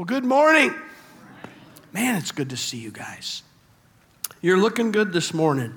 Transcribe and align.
Well, 0.00 0.06
good 0.06 0.24
morning. 0.24 0.74
Man, 1.92 2.16
it's 2.16 2.32
good 2.32 2.48
to 2.48 2.56
see 2.56 2.78
you 2.78 2.90
guys. 2.90 3.42
You're 4.40 4.56
looking 4.56 4.92
good 4.92 5.12
this 5.12 5.34
morning. 5.34 5.74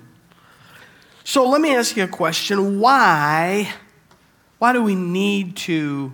So 1.25 1.49
let 1.49 1.59
me 1.59 1.75
ask 1.75 1.97
you 1.97 2.05
a 2.05 2.07
question. 2.07 2.79
Why, 2.79 3.73
why 4.59 4.71
do 4.71 4.81
we 4.81 4.95
need 4.95 5.57
to 5.57 6.13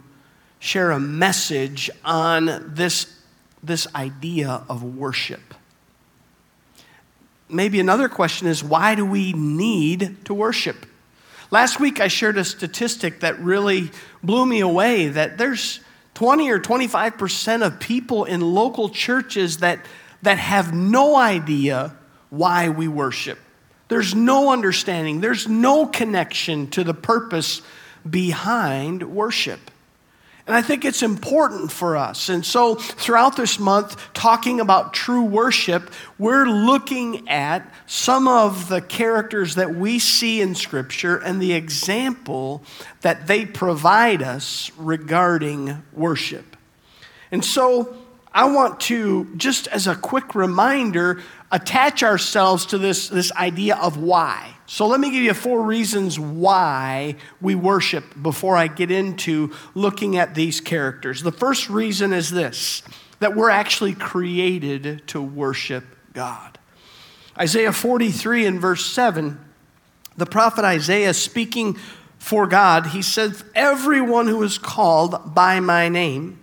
share 0.58 0.90
a 0.90 1.00
message 1.00 1.92
on 2.04 2.74
this, 2.74 3.16
this 3.62 3.86
idea 3.94 4.64
of 4.68 4.82
worship? 4.82 5.54
Maybe 7.48 7.80
another 7.80 8.10
question 8.10 8.48
is 8.48 8.64
why 8.64 8.96
do 8.96 9.06
we 9.06 9.34
need 9.34 10.26
to 10.26 10.34
worship? 10.34 10.88
Last 11.52 11.80
week 11.80 12.00
I 12.00 12.08
shared 12.08 12.40
a 12.40 12.44
statistic 12.44 13.20
that 13.20 13.40
really 13.40 13.92
blew 14.24 14.48
me 14.48 14.62
away 14.62 15.10
that 15.10 15.38
there's 15.38 15.82
20 16.20 16.50
or 16.50 16.60
25% 16.60 17.66
of 17.66 17.80
people 17.80 18.26
in 18.26 18.42
local 18.42 18.90
churches 18.90 19.60
that, 19.60 19.80
that 20.22 20.38
have 20.38 20.74
no 20.74 21.16
idea 21.16 21.96
why 22.30 22.68
we 22.68 22.90
worship. 22.90 23.40
There's 23.88 24.14
no 24.14 24.52
understanding, 24.52 25.22
there's 25.22 25.48
no 25.48 25.86
connection 25.86 26.70
to 26.72 26.84
the 26.84 26.94
purpose 26.94 27.62
behind 28.08 29.16
worship. 29.16 29.72
And 30.50 30.56
I 30.56 30.64
think 30.64 30.84
it's 30.84 31.04
important 31.04 31.72
for 31.72 31.96
us. 31.96 32.28
And 32.28 32.44
so, 32.44 32.74
throughout 32.74 33.38
this 33.38 33.60
month, 33.60 33.96
talking 34.16 34.60
about 34.60 34.96
true 34.96 35.22
worship, 35.22 35.92
we're 36.18 36.48
looking 36.48 37.30
at 37.30 37.72
some 37.86 38.28
of 38.28 38.68
the 38.68 38.82
characters 38.82 39.54
that 39.54 39.76
we 39.76 40.00
see 40.00 40.42
in 40.42 40.56
Scripture 40.56 41.18
and 41.18 41.40
the 41.40 41.54
example 41.54 42.64
that 43.02 43.28
they 43.28 43.46
provide 43.46 44.24
us 44.24 44.72
regarding 44.76 45.84
worship. 45.94 46.56
And 47.32 47.46
so, 47.46 47.96
I 48.34 48.50
want 48.50 48.80
to, 48.82 49.32
just 49.38 49.68
as 49.68 49.86
a 49.86 49.94
quick 49.94 50.34
reminder, 50.34 51.22
attach 51.52 52.04
ourselves 52.04 52.66
to 52.68 52.78
this, 52.78 53.10
this 53.10 53.32
idea 53.34 53.76
of 53.76 53.98
why. 53.98 54.56
So 54.66 54.86
let 54.88 55.00
me 55.00 55.10
give 55.10 55.24
you 55.24 55.34
four 55.34 55.64
reasons 55.64 56.20
why 56.20 57.16
we 57.42 57.56
worship 57.56 58.04
before 58.22 58.56
I 58.56 58.68
get 58.68 58.92
into 58.92 59.52
looking 59.74 60.18
at 60.18 60.36
these 60.36 60.62
characters. 60.62 61.24
The 61.24 61.32
first 61.32 61.70
reason 61.70 62.14
is 62.14 62.30
this 62.30 62.84
that 63.20 63.36
we're 63.36 63.50
actually 63.50 63.94
created 63.94 65.06
to 65.08 65.22
worship 65.22 65.84
God. 66.14 66.58
Isaiah 67.38 67.74
43 67.74 68.46
and 68.46 68.62
verse 68.62 68.86
7, 68.86 69.40
the 70.16 70.26
prophet 70.26 70.64
Isaiah 70.64 71.14
speaking 71.14 71.78
for 72.18 72.48
God, 72.48 72.88
he 72.88 73.02
says, 73.02 73.44
Everyone 73.56 74.28
who 74.28 74.42
is 74.44 74.58
called 74.58 75.34
by 75.34 75.60
my 75.60 75.90
name, 75.90 76.40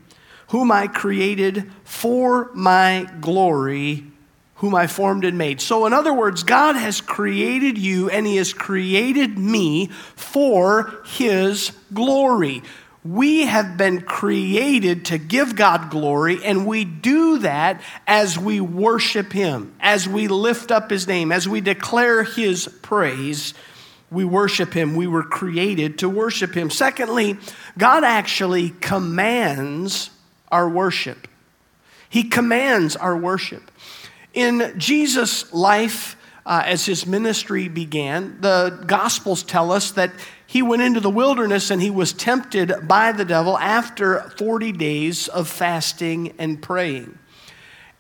whom 0.49 0.71
I 0.73 0.87
created 0.87 1.71
for 1.85 2.51
my 2.55 3.11
glory, 3.21 4.05
whom 4.57 4.75
I 4.75 4.87
formed 4.87 5.25
and 5.25 5.37
made. 5.37 5.61
So, 5.61 5.87
in 5.87 5.93
other 5.93 6.15
words, 6.15 6.43
God 6.43 6.77
has 6.77 7.01
created 7.01 7.77
you 7.77 8.09
and 8.11 8.27
He 8.27 8.37
has 8.37 8.53
created 8.53 9.39
me 9.39 9.89
for 10.17 11.01
His 11.05 11.73
glory. 11.93 12.63
We 13.05 13.47
have 13.47 13.77
been 13.77 14.01
created 14.01 15.05
to 15.07 15.19
give 15.19 15.55
God 15.55 15.91
glory, 15.91 16.43
and 16.45 16.67
we 16.67 16.85
do 16.85 17.39
that 17.39 17.81
as 18.07 18.37
we 18.37 18.61
worship 18.61 19.33
Him, 19.33 19.75
as 19.79 20.09
we 20.09 20.27
lift 20.27 20.73
up 20.73 20.91
His 20.91 21.07
name, 21.07 21.31
as 21.31 21.49
we 21.49 21.61
declare 21.61 22.25
His 22.25 22.67
praise. 22.83 23.55
We 24.11 24.25
worship 24.25 24.73
Him. 24.73 24.97
We 24.97 25.07
were 25.07 25.23
created 25.23 25.99
to 25.99 26.09
worship 26.09 26.55
Him. 26.55 26.71
Secondly, 26.71 27.39
God 27.77 28.05
actually 28.05 28.71
commands 28.71 30.11
our 30.51 30.69
worship. 30.69 31.29
He 32.09 32.25
commands 32.25 32.97
our 32.97 33.17
worship. 33.17 33.71
In 34.37 34.75
Jesus' 34.77 35.51
life, 35.55 36.15
uh, 36.45 36.63
as 36.67 36.85
his 36.85 37.07
ministry 37.07 37.69
began, 37.69 38.39
the 38.43 38.85
Gospels 38.87 39.43
tell 39.43 39.73
us 39.73 39.93
that 39.93 40.13
he 40.47 40.61
went 40.61 40.83
into 40.83 41.01
the 41.01 41.09
wilderness 41.09 41.71
and 41.71 41.81
he 41.81 41.89
was 41.89 42.13
tempted 42.13 42.87
by 42.87 43.13
the 43.13 43.25
devil 43.25 43.57
after 43.57 44.21
40 44.37 44.73
days 44.73 45.27
of 45.29 45.49
fasting 45.49 46.35
and 46.39 46.61
praying. 46.63 47.19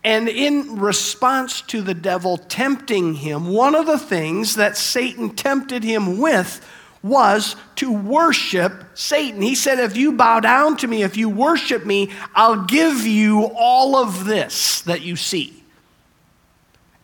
And 0.04 0.28
in 0.28 0.78
response 0.78 1.62
to 1.62 1.80
the 1.80 1.94
devil 1.94 2.36
tempting 2.36 3.14
him, 3.14 3.48
one 3.48 3.74
of 3.74 3.86
the 3.86 3.98
things 3.98 4.56
that 4.56 4.76
Satan 4.76 5.34
tempted 5.34 5.82
him 5.82 6.18
with 6.18 6.62
was 7.02 7.56
to 7.76 7.90
worship 7.90 8.84
Satan. 8.92 9.40
He 9.40 9.54
said, 9.54 9.78
If 9.78 9.96
you 9.96 10.12
bow 10.12 10.40
down 10.40 10.76
to 10.78 10.86
me, 10.86 11.02
if 11.02 11.16
you 11.16 11.30
worship 11.30 11.86
me, 11.86 12.12
I'll 12.34 12.66
give 12.66 13.06
you 13.06 13.46
all 13.56 13.96
of 13.96 14.26
this 14.26 14.82
that 14.82 15.00
you 15.00 15.16
see. 15.16 15.62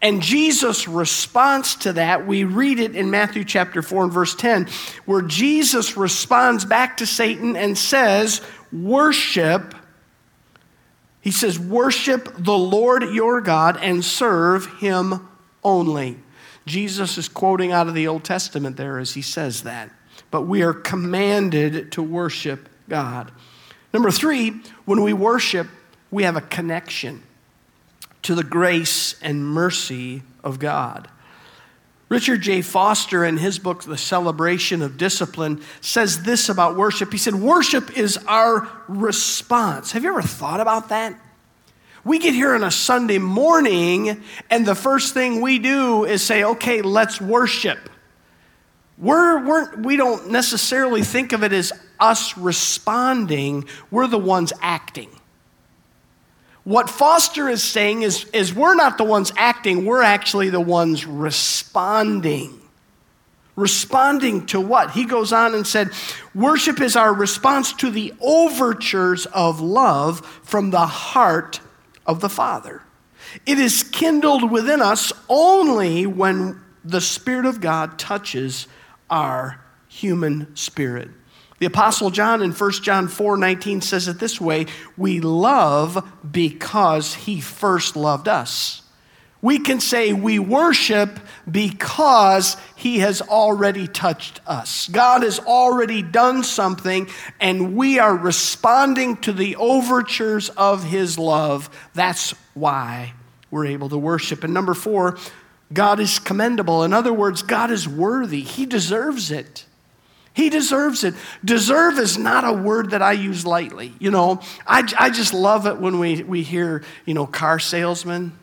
And 0.03 0.21
Jesus' 0.21 0.89
response 0.89 1.77
to 1.77 1.93
that, 1.93 2.27
we 2.27 2.43
read 2.43 2.81
it 2.81 2.97
in 2.97 3.13
Matthew 3.13 3.45
chapter 3.45 3.83
4 3.83 4.05
and 4.05 4.13
verse 4.13 4.35
10, 4.35 4.67
where 5.07 5.23
Jesus 5.23 5.97
responds 5.97 6.65
back 6.65 6.97
to 6.97 7.07
Satan 7.07 7.57
and 7.57 7.79
says, 7.79 8.41
Worship, 8.73 9.77
he 11.21 11.31
says, 11.31 11.57
Worship 11.57 12.29
the 12.37 12.59
Lord 12.59 13.05
your 13.05 13.41
God 13.41 13.79
and 13.81 14.05
serve 14.05 14.67
him 14.81 15.29
only. 15.63 16.19
Jesus 16.67 17.17
is 17.17 17.29
quoting 17.29 17.71
out 17.71 17.87
of 17.87 17.95
the 17.95 18.09
Old 18.09 18.25
Testament 18.25 18.77
there 18.77 18.99
as 18.99 19.15
he 19.15 19.23
says 19.23 19.63
that. 19.63 19.89
But 20.33 20.43
we 20.43 20.63
are 20.63 20.73
commanded 20.73 21.93
to 21.93 22.03
worship 22.03 22.69
God. 22.89 23.31
Number 23.93 24.11
three, 24.11 24.63
when 24.85 25.03
we 25.03 25.13
worship, 25.13 25.69
we 26.11 26.25
have 26.25 26.37
a 26.37 26.41
connection 26.41 27.23
to 28.23 28.35
the 28.35 28.45
grace 28.45 29.21
and 29.21 29.45
mercy 29.45 30.23
of 30.43 30.59
God. 30.59 31.09
Richard 32.09 32.43
J. 32.43 32.61
Foster, 32.61 33.25
in 33.25 33.39
his 33.39 33.59
book, 33.59 33.85
The 33.85 33.97
Celebration 33.97 34.83
of 34.83 34.99
Discipline, 34.99 35.63
says 35.81 36.25
this 36.25 36.51
about 36.51 36.77
worship. 36.77 37.11
He 37.11 37.17
said, 37.17 37.35
Worship 37.35 37.97
is 37.97 38.19
our 38.29 38.69
response. 38.87 39.93
Have 39.93 40.05
you 40.05 40.11
ever 40.11 40.21
thought 40.21 40.61
about 40.61 40.91
that? 40.91 41.19
We 42.05 42.19
get 42.19 42.35
here 42.35 42.55
on 42.55 42.65
a 42.65 42.71
Sunday 42.71 43.17
morning, 43.17 44.23
and 44.51 44.67
the 44.67 44.75
first 44.75 45.15
thing 45.15 45.41
we 45.41 45.59
do 45.59 46.05
is 46.05 46.23
say, 46.23 46.45
Okay, 46.45 46.83
let's 46.83 47.19
worship. 47.19 47.89
We're, 48.99 49.47
we're, 49.47 49.77
we 49.77 49.97
don't 49.97 50.31
necessarily 50.31 51.03
think 51.03 51.33
of 51.33 51.43
it 51.43 51.55
as 51.55 51.73
us 51.99 52.37
responding, 52.37 53.65
we're 53.91 54.07
the 54.07 54.19
ones 54.19 54.53
acting. 54.61 55.09
What 56.65 56.89
Foster 56.89 57.49
is 57.49 57.63
saying 57.63 58.03
is, 58.03 58.25
is 58.33 58.55
we're 58.55 58.75
not 58.77 58.99
the 58.99 59.05
ones 59.05 59.33
acting, 59.37 59.85
we're 59.85 60.03
actually 60.03 60.51
the 60.51 60.61
ones 60.61 61.07
responding. 61.07 62.61
Responding 63.55 64.47
to 64.47 64.61
what? 64.61 64.93
He 64.93 65.05
goes 65.05 65.33
on 65.33 65.55
and 65.55 65.67
said, 65.67 65.91
Worship 66.35 66.81
is 66.81 66.97
our 66.97 67.13
response 67.13 67.73
to 67.75 67.91
the 67.91 68.15
overtures 68.21 69.27
of 69.27 69.61
love 69.61 70.25
from 70.43 70.71
the 70.71 70.87
heart 70.87 71.61
of 72.07 72.21
the 72.21 72.31
Father. 72.31 72.83
It 73.45 73.59
is 73.59 73.83
kindled 73.83 74.51
within 74.51 74.81
us 74.81 75.13
only 75.29 76.07
when 76.07 76.61
the 76.85 77.01
Spirit 77.01 77.45
of 77.45 77.61
God 77.61 77.99
touches 77.99 78.67
our 79.11 79.61
human 79.89 80.55
spirit. 80.57 81.11
The 81.63 81.67
Apostle 81.67 82.11
John 82.11 82.43
in 82.43 82.51
1 82.51 82.73
John 82.83 83.07
4 83.07 83.37
19 83.37 83.83
says 83.83 84.09
it 84.09 84.19
this 84.19 84.41
way 84.41 84.67
We 84.97 85.21
love 85.21 86.13
because 86.29 87.15
he 87.15 87.41
first 87.41 87.95
loved 87.95 88.27
us. 88.27 88.83
We 89.41 89.61
can 89.61 89.79
say 89.79 90.13
we 90.13 90.41
worship 90.41 91.21
because 91.49 92.57
he 92.75 92.99
has 92.99 93.23
already 93.23 93.87
touched 93.87 94.41
us. 94.45 94.89
God 94.89 95.23
has 95.23 95.39
already 95.39 96.03
done 96.03 96.43
something, 96.43 97.09
and 97.39 97.77
we 97.77 98.01
are 98.01 98.17
responding 98.17 99.19
to 99.19 99.33
the 99.33 99.55
overtures 99.55 100.49
of 100.49 100.83
his 100.83 101.17
love. 101.17 101.71
That's 101.95 102.35
why 102.55 103.13
we're 103.53 103.67
able 103.67 103.89
to 103.91 103.99
worship. 103.99 104.43
And 104.43 104.53
number 104.53 104.75
four, 104.75 105.17
God 105.73 106.01
is 106.01 106.19
commendable. 106.19 106.83
In 106.83 106.93
other 106.93 107.13
words, 107.13 107.43
God 107.43 107.71
is 107.71 107.87
worthy, 107.89 108.41
he 108.41 108.67
deserves 108.67 109.31
it. 109.31 109.65
He 110.35 110.49
deserves 110.49 111.05
it. 111.05 111.15
Deserve 111.45 111.99
is 111.99 112.17
not 112.17 112.45
a 112.45 112.53
word 112.53 112.91
that 112.91 113.03
I 113.03 113.13
use 113.13 113.45
lightly. 113.45 113.95
You 113.99 114.11
know, 114.11 114.41
I, 114.67 114.91
I 114.99 115.11
just 115.11 115.35
love 115.35 115.67
it 115.67 115.79
when 115.79 115.99
we, 115.99 116.23
we 116.23 116.43
hear, 116.43 116.83
you 117.05 117.13
know, 117.13 117.27
car 117.27 117.59
salesmen, 117.59 118.39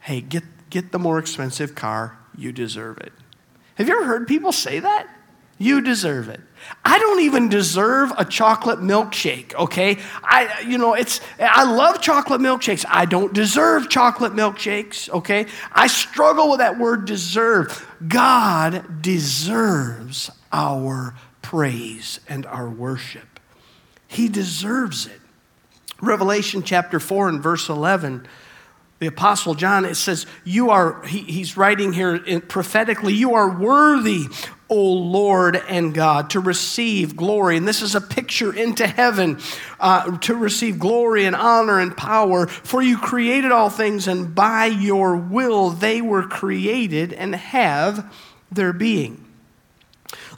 hey, 0.00 0.22
get, 0.22 0.44
get 0.70 0.92
the 0.92 0.98
more 0.98 1.18
expensive 1.18 1.74
car, 1.74 2.18
you 2.36 2.50
deserve 2.50 2.98
it. 2.98 3.12
Have 3.74 3.88
you 3.88 3.94
ever 3.94 4.06
heard 4.06 4.26
people 4.26 4.52
say 4.52 4.80
that? 4.80 5.06
You 5.58 5.80
deserve 5.80 6.28
it. 6.28 6.40
I 6.84 6.98
don't 6.98 7.20
even 7.20 7.48
deserve 7.48 8.12
a 8.18 8.24
chocolate 8.24 8.80
milkshake, 8.80 9.54
okay? 9.54 9.98
I 10.22 10.64
you 10.66 10.76
know, 10.76 10.94
it's 10.94 11.20
I 11.38 11.64
love 11.64 12.02
chocolate 12.02 12.40
milkshakes. 12.42 12.84
I 12.88 13.06
don't 13.06 13.32
deserve 13.32 13.88
chocolate 13.88 14.34
milkshakes, 14.34 15.08
okay? 15.08 15.46
I 15.72 15.86
struggle 15.86 16.50
with 16.50 16.58
that 16.58 16.78
word 16.78 17.06
deserve. 17.06 17.86
God 18.06 19.02
deserves 19.02 20.30
our 20.52 21.14
praise 21.42 22.20
and 22.28 22.46
our 22.46 22.68
worship. 22.68 23.40
He 24.08 24.28
deserves 24.28 25.06
it. 25.06 25.20
Revelation 26.00 26.62
chapter 26.62 27.00
4 27.00 27.28
and 27.28 27.42
verse 27.42 27.68
11, 27.68 28.26
the 28.98 29.06
Apostle 29.06 29.54
John, 29.54 29.84
it 29.84 29.94
says, 29.94 30.26
You 30.44 30.70
are, 30.70 31.02
he, 31.04 31.20
he's 31.20 31.56
writing 31.56 31.92
here 31.92 32.40
prophetically, 32.40 33.14
you 33.14 33.34
are 33.34 33.58
worthy, 33.58 34.24
O 34.68 34.92
Lord 34.92 35.56
and 35.68 35.94
God, 35.94 36.30
to 36.30 36.40
receive 36.40 37.16
glory. 37.16 37.56
And 37.56 37.68
this 37.68 37.82
is 37.82 37.94
a 37.94 38.00
picture 38.00 38.54
into 38.54 38.86
heaven 38.86 39.38
uh, 39.78 40.18
to 40.18 40.34
receive 40.34 40.78
glory 40.78 41.24
and 41.24 41.36
honor 41.36 41.78
and 41.78 41.96
power. 41.96 42.46
For 42.46 42.82
you 42.82 42.98
created 42.98 43.52
all 43.52 43.70
things, 43.70 44.08
and 44.08 44.34
by 44.34 44.66
your 44.66 45.16
will 45.16 45.70
they 45.70 46.00
were 46.00 46.26
created 46.26 47.12
and 47.12 47.34
have 47.34 48.14
their 48.50 48.72
being. 48.72 49.25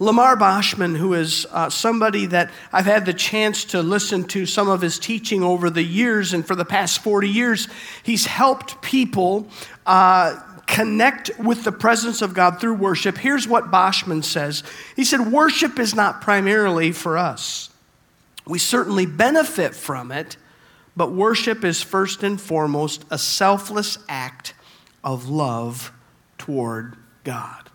Lamar 0.01 0.37
Boschman, 0.37 0.97
who 0.97 1.15
is 1.15 1.47
uh, 1.51 1.71
somebody 1.71 2.27
that 2.27 2.51
I've 2.73 2.87
had 2.87 3.05
the 3.05 3.13
chance 3.13 3.65
to 3.67 3.83
listen 3.83 4.25
to 4.25 4.47
some 4.47 4.69
of 4.69 4.81
his 4.81 4.99
teaching 4.99 5.43
over 5.43 5.71
the 5.71 5.83
years, 5.83 6.33
and 6.33 6.47
for 6.47 6.55
the 6.55 6.65
past 6.65 7.03
40 7.03 7.29
years, 7.29 7.69
he's 8.05 8.27
helped 8.27 8.81
people 8.81 9.49
uh, 9.87 10.39
connect 10.67 11.37
with 11.39 11.65
the 11.65 11.73
presence 11.73 12.23
of 12.23 12.35
God 12.35 12.61
through 12.61 12.75
worship. 12.75 13.19
Here's 13.19 13.49
what 13.49 13.73
Boschman 13.73 14.23
says 14.23 14.63
He 14.95 15.05
said, 15.05 15.33
Worship 15.33 15.79
is 15.81 15.95
not 15.95 16.21
primarily 16.21 16.93
for 16.93 17.19
us. 17.19 17.71
We 18.47 18.59
certainly 18.59 19.05
benefit 19.05 19.75
from 19.75 20.13
it, 20.13 20.37
but 20.97 21.13
worship 21.13 21.65
is 21.65 21.83
first 21.83 22.23
and 22.23 22.41
foremost 22.41 23.05
a 23.11 23.19
selfless 23.19 23.99
act 24.09 24.55
of 25.03 25.29
love 25.29 25.93
toward 26.39 26.97
God. 27.25 27.68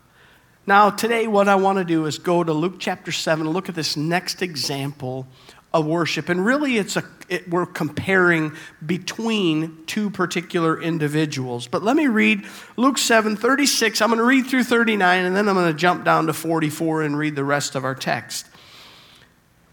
Now, 0.66 0.90
today, 0.90 1.28
what 1.28 1.50
I 1.50 1.56
want 1.56 1.80
to 1.80 1.84
do 1.84 2.06
is 2.06 2.18
go 2.18 2.42
to 2.42 2.54
Luke 2.54 2.76
chapter 2.80 3.12
7 3.12 3.46
and 3.46 3.54
look 3.54 3.68
at 3.68 3.76
this 3.76 3.98
next 3.98 4.42
example 4.42 5.28
of 5.74 5.86
worship. 5.86 6.30
And 6.30 6.46
really, 6.46 6.78
it's 6.78 6.96
a, 6.96 7.04
it, 7.28 7.50
we're 7.50 7.66
comparing 7.66 8.54
between 8.86 9.86
two 9.88 10.10
particular 10.10 10.82
individuals. 10.82 11.68
But 11.68 11.84
let 11.84 11.98
me 11.98 12.08
read 12.08 12.46
Luke 12.78 12.98
7 12.98 13.36
36. 13.36 14.02
I'm 14.02 14.08
going 14.08 14.20
to 14.20 14.24
read 14.24 14.46
through 14.46 14.64
39, 14.64 15.26
and 15.26 15.36
then 15.36 15.50
I'm 15.50 15.56
going 15.56 15.72
to 15.72 15.78
jump 15.78 16.06
down 16.06 16.28
to 16.28 16.34
44 16.34 17.02
and 17.02 17.18
read 17.18 17.36
the 17.36 17.44
rest 17.44 17.76
of 17.76 17.84
our 17.84 17.96
text. 17.96 18.48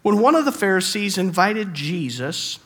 When 0.02 0.19
one 0.19 0.34
of 0.34 0.44
the 0.44 0.52
Pharisees 0.52 1.19
invited 1.19 1.72
Jesus 1.72 2.58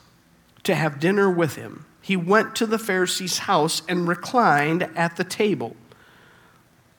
to 0.63 0.73
have 0.73 0.99
dinner 0.99 1.29
with 1.29 1.57
him, 1.57 1.85
he 2.01 2.15
went 2.15 2.55
to 2.55 2.65
the 2.65 2.79
Pharisee's 2.79 3.39
house 3.39 3.83
and 3.87 4.07
reclined 4.07 4.83
at 4.95 5.17
the 5.17 5.23
table. 5.23 5.75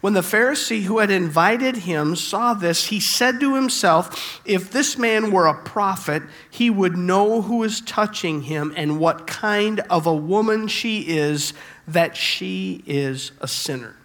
When 0.00 0.14
the 0.14 0.22
Pharisee 0.22 0.84
who 0.84 0.98
had 0.98 1.10
invited 1.10 1.78
him 1.78 2.16
saw 2.16 2.54
this, 2.54 2.86
he 2.86 2.98
said 2.98 3.40
to 3.40 3.54
himself, 3.54 4.40
If 4.44 4.70
this 4.70 4.96
man 4.96 5.30
were 5.30 5.46
a 5.46 5.62
prophet, 5.62 6.22
he 6.50 6.70
would 6.70 6.96
know 6.96 7.42
who 7.42 7.62
is 7.62 7.82
touching 7.82 8.42
him 8.42 8.72
and 8.76 8.98
what 8.98 9.26
kind 9.26 9.80
of 9.80 10.06
a 10.06 10.14
woman 10.14 10.68
she 10.68 11.00
is, 11.00 11.52
that 11.86 12.16
she 12.16 12.82
is 12.86 13.32
a 13.40 13.48
sinner. 13.48 13.96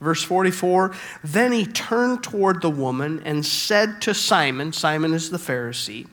Verse 0.00 0.22
44 0.22 0.94
Then 1.24 1.52
he 1.52 1.66
turned 1.66 2.22
toward 2.22 2.62
the 2.62 2.70
woman 2.70 3.20
and 3.24 3.44
said 3.44 4.00
to 4.02 4.14
Simon, 4.14 4.72
Simon 4.72 5.12
is 5.12 5.30
the 5.30 5.38
Pharisee, 5.38 6.06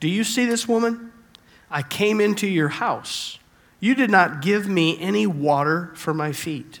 Do 0.00 0.08
you 0.08 0.24
see 0.24 0.46
this 0.46 0.66
woman? 0.66 1.12
I 1.70 1.82
came 1.82 2.22
into 2.22 2.46
your 2.46 2.68
house. 2.68 3.38
You 3.80 3.94
did 3.94 4.10
not 4.10 4.40
give 4.40 4.66
me 4.66 4.98
any 4.98 5.26
water 5.26 5.92
for 5.94 6.14
my 6.14 6.32
feet 6.32 6.80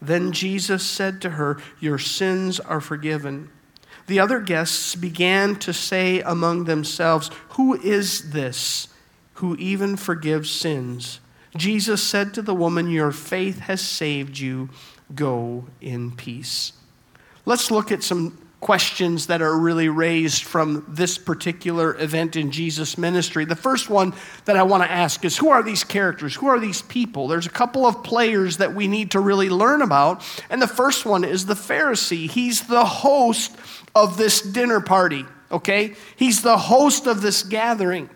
Then 0.00 0.32
Jesus 0.32 0.84
said 0.84 1.20
to 1.22 1.30
her, 1.30 1.58
Your 1.80 1.98
sins 1.98 2.60
are 2.60 2.80
forgiven. 2.80 3.50
The 4.06 4.20
other 4.20 4.40
guests 4.40 4.94
began 4.94 5.56
to 5.56 5.72
say 5.72 6.20
among 6.20 6.64
themselves, 6.64 7.30
Who 7.50 7.80
is 7.80 8.30
this 8.30 8.88
who 9.34 9.56
even 9.56 9.96
forgives 9.96 10.50
sins? 10.50 11.20
Jesus 11.56 12.02
said 12.02 12.34
to 12.34 12.42
the 12.42 12.54
woman, 12.54 12.90
Your 12.90 13.12
faith 13.12 13.60
has 13.60 13.80
saved 13.80 14.38
you. 14.38 14.68
Go 15.14 15.66
in 15.80 16.14
peace. 16.14 16.72
Let's 17.44 17.70
look 17.70 17.92
at 17.92 18.02
some 18.02 18.45
questions 18.60 19.26
that 19.26 19.42
are 19.42 19.56
really 19.56 19.88
raised 19.88 20.42
from 20.42 20.84
this 20.88 21.18
particular 21.18 21.96
event 22.00 22.36
in 22.36 22.50
Jesus' 22.50 22.96
ministry. 22.96 23.44
The 23.44 23.54
first 23.54 23.90
one 23.90 24.14
that 24.46 24.56
I 24.56 24.62
want 24.62 24.82
to 24.82 24.90
ask 24.90 25.24
is 25.24 25.36
who 25.36 25.50
are 25.50 25.62
these 25.62 25.84
characters? 25.84 26.34
Who 26.34 26.46
are 26.48 26.58
these 26.58 26.82
people? 26.82 27.28
There's 27.28 27.46
a 27.46 27.50
couple 27.50 27.86
of 27.86 28.02
players 28.02 28.56
that 28.56 28.74
we 28.74 28.88
need 28.88 29.10
to 29.12 29.20
really 29.20 29.50
learn 29.50 29.82
about. 29.82 30.24
And 30.48 30.60
the 30.60 30.66
first 30.66 31.04
one 31.04 31.22
is 31.22 31.46
the 31.46 31.54
Pharisee. 31.54 32.30
He's 32.30 32.66
the 32.66 32.84
host 32.84 33.54
of 33.94 34.16
this 34.16 34.40
dinner 34.40 34.80
party, 34.80 35.24
okay? 35.52 35.94
He's 36.16 36.42
the 36.42 36.56
host 36.56 37.06
of 37.06 37.20
this 37.20 37.42
gathering. 37.42 38.08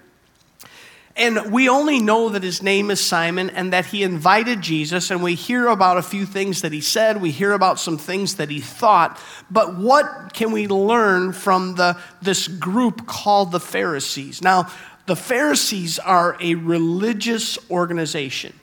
And 1.20 1.52
we 1.52 1.69
only 1.69 2.00
know 2.00 2.31
that 2.31 2.43
his 2.43 2.62
name 2.62 2.90
is 2.90 2.99
Simon 2.99 3.50
and 3.50 3.75
that 3.75 3.84
he 3.84 4.02
invited 4.02 4.62
Jesus, 4.62 5.11
and 5.11 5.22
we 5.22 5.34
hear 5.34 5.67
about 5.67 5.99
a 5.99 6.02
few 6.02 6.25
things 6.25 6.62
that 6.62 6.72
he 6.72 6.81
said, 6.81 7.20
we 7.20 7.31
hear 7.31 7.52
about 7.52 7.78
some 7.78 7.99
things 7.99 8.36
that 8.36 8.48
he 8.48 8.60
thought. 8.60 9.20
But 9.50 9.77
what 9.77 10.32
can 10.32 10.50
we 10.50 10.67
learn 10.67 11.34
from 11.34 11.74
the, 11.74 11.98
this 12.22 12.48
group 12.48 13.06
called 13.06 13.53
the 13.53 13.60
Pharisees? 13.60 14.41
Now, 14.41 14.70
the 15.05 15.15
Pharisees 15.15 15.98
are 15.98 16.39
a 16.41 16.55
religious 16.55 17.58
organization 17.70 18.58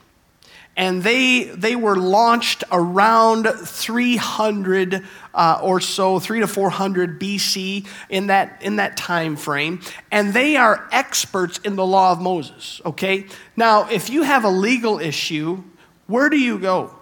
and 0.78 1.02
they, 1.02 1.42
they 1.42 1.74
were 1.74 1.96
launched 1.96 2.62
around 2.70 3.48
300 3.48 5.04
uh, 5.34 5.60
or 5.60 5.80
so, 5.80 6.20
3 6.20 6.40
to 6.40 6.46
400 6.46 7.20
BC 7.20 7.84
in 8.08 8.28
that, 8.28 8.62
in 8.62 8.76
that 8.76 8.96
time 8.96 9.34
frame. 9.34 9.80
And 10.12 10.32
they 10.32 10.56
are 10.56 10.88
experts 10.92 11.58
in 11.58 11.74
the 11.74 11.84
law 11.84 12.12
of 12.12 12.20
Moses, 12.20 12.80
okay? 12.86 13.26
Now, 13.56 13.88
if 13.90 14.08
you 14.08 14.22
have 14.22 14.44
a 14.44 14.50
legal 14.50 15.00
issue, 15.00 15.64
where 16.06 16.30
do 16.30 16.38
you 16.38 16.60
go? 16.60 16.94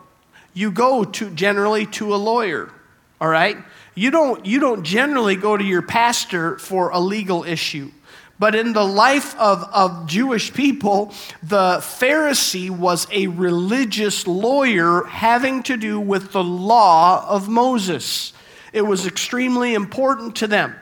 You 0.54 0.70
go 0.70 1.04
to 1.04 1.30
generally 1.30 1.84
to 1.86 2.14
a 2.14 2.16
lawyer, 2.16 2.72
all 3.20 3.28
right? 3.28 3.58
You 3.94 4.10
don't, 4.10 4.46
you 4.46 4.58
don't 4.58 4.84
generally 4.84 5.36
go 5.36 5.54
to 5.54 5.64
your 5.64 5.82
pastor 5.82 6.58
for 6.58 6.88
a 6.90 6.98
legal 6.98 7.44
issue. 7.44 7.90
But 8.38 8.54
in 8.54 8.74
the 8.74 8.84
life 8.84 9.34
of, 9.38 9.62
of 9.72 10.06
Jewish 10.06 10.52
people, 10.52 11.06
the 11.42 11.78
Pharisee 11.78 12.68
was 12.68 13.06
a 13.10 13.28
religious 13.28 14.26
lawyer 14.26 15.04
having 15.04 15.62
to 15.64 15.76
do 15.76 15.98
with 15.98 16.32
the 16.32 16.44
law 16.44 17.26
of 17.28 17.48
Moses. 17.48 18.34
It 18.74 18.82
was 18.82 19.06
extremely 19.06 19.72
important 19.72 20.36
to 20.36 20.46
them. 20.46 20.76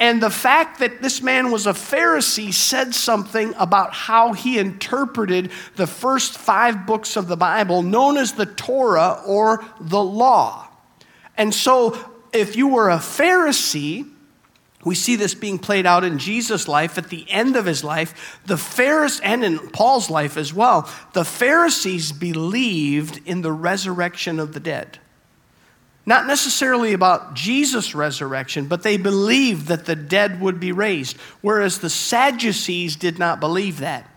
And 0.00 0.22
the 0.22 0.30
fact 0.30 0.78
that 0.78 1.02
this 1.02 1.22
man 1.22 1.50
was 1.50 1.66
a 1.66 1.72
Pharisee 1.72 2.52
said 2.52 2.94
something 2.94 3.52
about 3.58 3.92
how 3.92 4.32
he 4.32 4.58
interpreted 4.58 5.50
the 5.74 5.88
first 5.88 6.38
five 6.38 6.86
books 6.86 7.16
of 7.16 7.26
the 7.26 7.36
Bible, 7.36 7.82
known 7.82 8.16
as 8.16 8.32
the 8.32 8.46
Torah 8.46 9.20
or 9.26 9.64
the 9.80 10.02
law. 10.02 10.68
And 11.36 11.52
so, 11.52 11.98
if 12.32 12.56
you 12.56 12.68
were 12.68 12.90
a 12.90 12.98
Pharisee, 12.98 14.08
we 14.88 14.94
see 14.94 15.16
this 15.16 15.34
being 15.34 15.58
played 15.58 15.84
out 15.84 16.02
in 16.02 16.18
Jesus' 16.18 16.66
life 16.66 16.96
at 16.96 17.10
the 17.10 17.30
end 17.30 17.56
of 17.56 17.66
his 17.66 17.84
life. 17.84 18.40
The 18.46 18.56
Pharisees, 18.56 19.20
and 19.20 19.44
in 19.44 19.58
Paul's 19.58 20.08
life 20.08 20.38
as 20.38 20.54
well, 20.54 20.90
the 21.12 21.26
Pharisees 21.26 22.10
believed 22.10 23.20
in 23.26 23.42
the 23.42 23.52
resurrection 23.52 24.40
of 24.40 24.54
the 24.54 24.60
dead. 24.60 24.98
Not 26.06 26.26
necessarily 26.26 26.94
about 26.94 27.34
Jesus' 27.34 27.94
resurrection, 27.94 28.66
but 28.66 28.82
they 28.82 28.96
believed 28.96 29.66
that 29.66 29.84
the 29.84 29.94
dead 29.94 30.40
would 30.40 30.58
be 30.58 30.72
raised, 30.72 31.18
whereas 31.42 31.80
the 31.80 31.90
Sadducees 31.90 32.96
did 32.96 33.18
not 33.18 33.40
believe 33.40 33.80
that. 33.80 34.10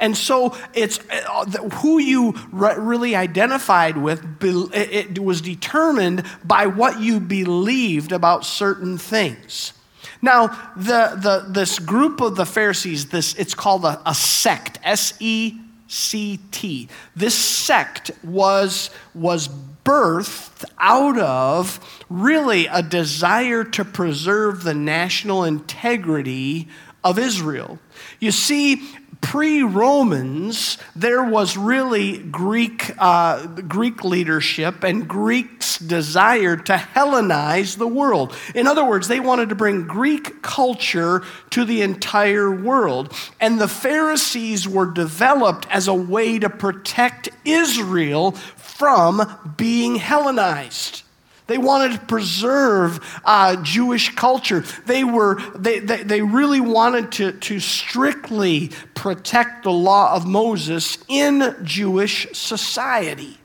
And 0.00 0.16
so 0.16 0.56
it's 0.74 0.98
uh, 1.10 1.44
who 1.74 2.00
you 2.00 2.34
really 2.50 3.14
identified 3.14 3.96
with, 3.96 4.42
it 4.42 5.20
was 5.20 5.40
determined 5.40 6.24
by 6.42 6.66
what 6.66 6.98
you 6.98 7.20
believed 7.20 8.10
about 8.10 8.44
certain 8.44 8.98
things. 8.98 9.74
Now, 10.22 10.46
the, 10.76 11.18
the, 11.20 11.46
this 11.48 11.80
group 11.80 12.20
of 12.20 12.36
the 12.36 12.46
Pharisees, 12.46 13.06
this, 13.06 13.34
it's 13.34 13.54
called 13.54 13.84
a, 13.84 14.00
a 14.06 14.14
sect, 14.14 14.78
S 14.84 15.14
E 15.18 15.58
C 15.88 16.38
T. 16.52 16.88
This 17.16 17.34
sect 17.34 18.12
was, 18.22 18.90
was 19.14 19.48
birthed 19.84 20.64
out 20.78 21.18
of 21.18 22.04
really 22.08 22.66
a 22.68 22.82
desire 22.82 23.64
to 23.64 23.84
preserve 23.84 24.62
the 24.62 24.74
national 24.74 25.42
integrity 25.42 26.68
of 27.02 27.18
Israel. 27.18 27.80
You 28.20 28.30
see, 28.30 28.80
pre 29.22 29.62
Romans, 29.62 30.76
there 30.94 31.22
was 31.22 31.56
really 31.56 32.18
Greek, 32.18 32.92
uh, 32.98 33.46
Greek 33.46 34.04
leadership 34.04 34.84
and 34.84 35.08
Greeks' 35.08 35.78
desire 35.78 36.56
to 36.56 36.74
Hellenize 36.74 37.78
the 37.78 37.86
world. 37.86 38.36
In 38.54 38.66
other 38.66 38.84
words, 38.84 39.08
they 39.08 39.20
wanted 39.20 39.48
to 39.48 39.54
bring 39.54 39.86
Greek 39.86 40.42
culture 40.42 41.22
to 41.50 41.64
the 41.64 41.80
entire 41.80 42.50
world. 42.50 43.12
And 43.40 43.60
the 43.60 43.68
Pharisees 43.68 44.68
were 44.68 44.90
developed 44.90 45.66
as 45.70 45.88
a 45.88 45.94
way 45.94 46.38
to 46.38 46.50
protect 46.50 47.30
Israel 47.44 48.32
from 48.32 49.54
being 49.56 49.96
Hellenized. 49.96 51.04
They 51.46 51.58
wanted 51.58 51.92
to 51.92 52.06
preserve 52.06 53.20
uh, 53.24 53.62
Jewish 53.62 54.14
culture. 54.14 54.60
They, 54.86 55.04
were, 55.04 55.40
they, 55.56 55.80
they, 55.80 56.02
they 56.02 56.22
really 56.22 56.60
wanted 56.60 57.12
to, 57.12 57.32
to 57.32 57.60
strictly 57.60 58.70
protect 58.94 59.64
the 59.64 59.72
law 59.72 60.14
of 60.14 60.26
Moses 60.26 60.98
in 61.08 61.56
Jewish 61.64 62.28
society. 62.32 63.38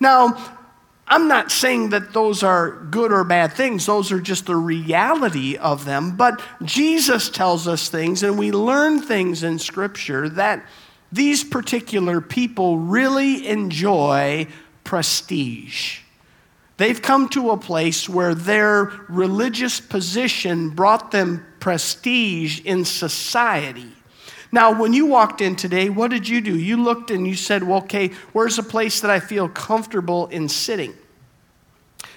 Now, 0.00 0.54
I'm 1.06 1.28
not 1.28 1.52
saying 1.52 1.90
that 1.90 2.14
those 2.14 2.42
are 2.42 2.70
good 2.90 3.12
or 3.12 3.24
bad 3.24 3.52
things, 3.52 3.84
those 3.86 4.10
are 4.10 4.20
just 4.20 4.46
the 4.46 4.56
reality 4.56 5.56
of 5.56 5.84
them. 5.84 6.16
But 6.16 6.40
Jesus 6.62 7.28
tells 7.28 7.68
us 7.68 7.88
things, 7.88 8.22
and 8.22 8.38
we 8.38 8.52
learn 8.52 9.02
things 9.02 9.42
in 9.42 9.58
Scripture 9.58 10.28
that 10.30 10.64
these 11.12 11.44
particular 11.44 12.20
people 12.20 12.78
really 12.78 13.46
enjoy 13.46 14.46
prestige. 14.82 16.00
They've 16.76 17.00
come 17.00 17.28
to 17.30 17.50
a 17.50 17.56
place 17.56 18.08
where 18.08 18.34
their 18.34 18.92
religious 19.08 19.80
position 19.80 20.70
brought 20.70 21.12
them 21.12 21.46
prestige 21.60 22.60
in 22.60 22.84
society. 22.84 23.92
Now, 24.50 24.80
when 24.80 24.92
you 24.92 25.06
walked 25.06 25.40
in 25.40 25.56
today, 25.56 25.88
what 25.88 26.10
did 26.10 26.28
you 26.28 26.40
do? 26.40 26.56
You 26.56 26.82
looked 26.82 27.10
and 27.10 27.26
you 27.26 27.34
said, 27.34 27.62
well, 27.62 27.78
okay, 27.78 28.08
where's 28.32 28.58
a 28.58 28.62
place 28.62 29.00
that 29.00 29.10
I 29.10 29.20
feel 29.20 29.48
comfortable 29.48 30.26
in 30.28 30.48
sitting? 30.48 30.94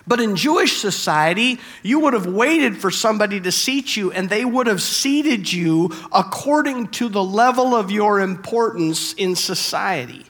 But 0.06 0.22
in 0.22 0.36
Jewish 0.36 0.78
society, 0.78 1.60
you 1.84 2.00
would 2.00 2.14
have 2.14 2.28
waited 2.28 2.78
for 2.78 2.90
somebody 2.90 3.42
to 3.42 3.52
seat 3.52 3.98
you, 3.98 4.12
and 4.12 4.30
they 4.30 4.46
would 4.46 4.68
have 4.68 4.82
seated 4.82 5.52
you 5.52 5.92
according 6.14 6.88
to 6.90 7.10
the 7.10 7.24
level 7.24 7.76
of 7.76 7.92
your 7.92 8.22
importance 8.22 9.14
in 9.14 9.36
society. 9.36 10.26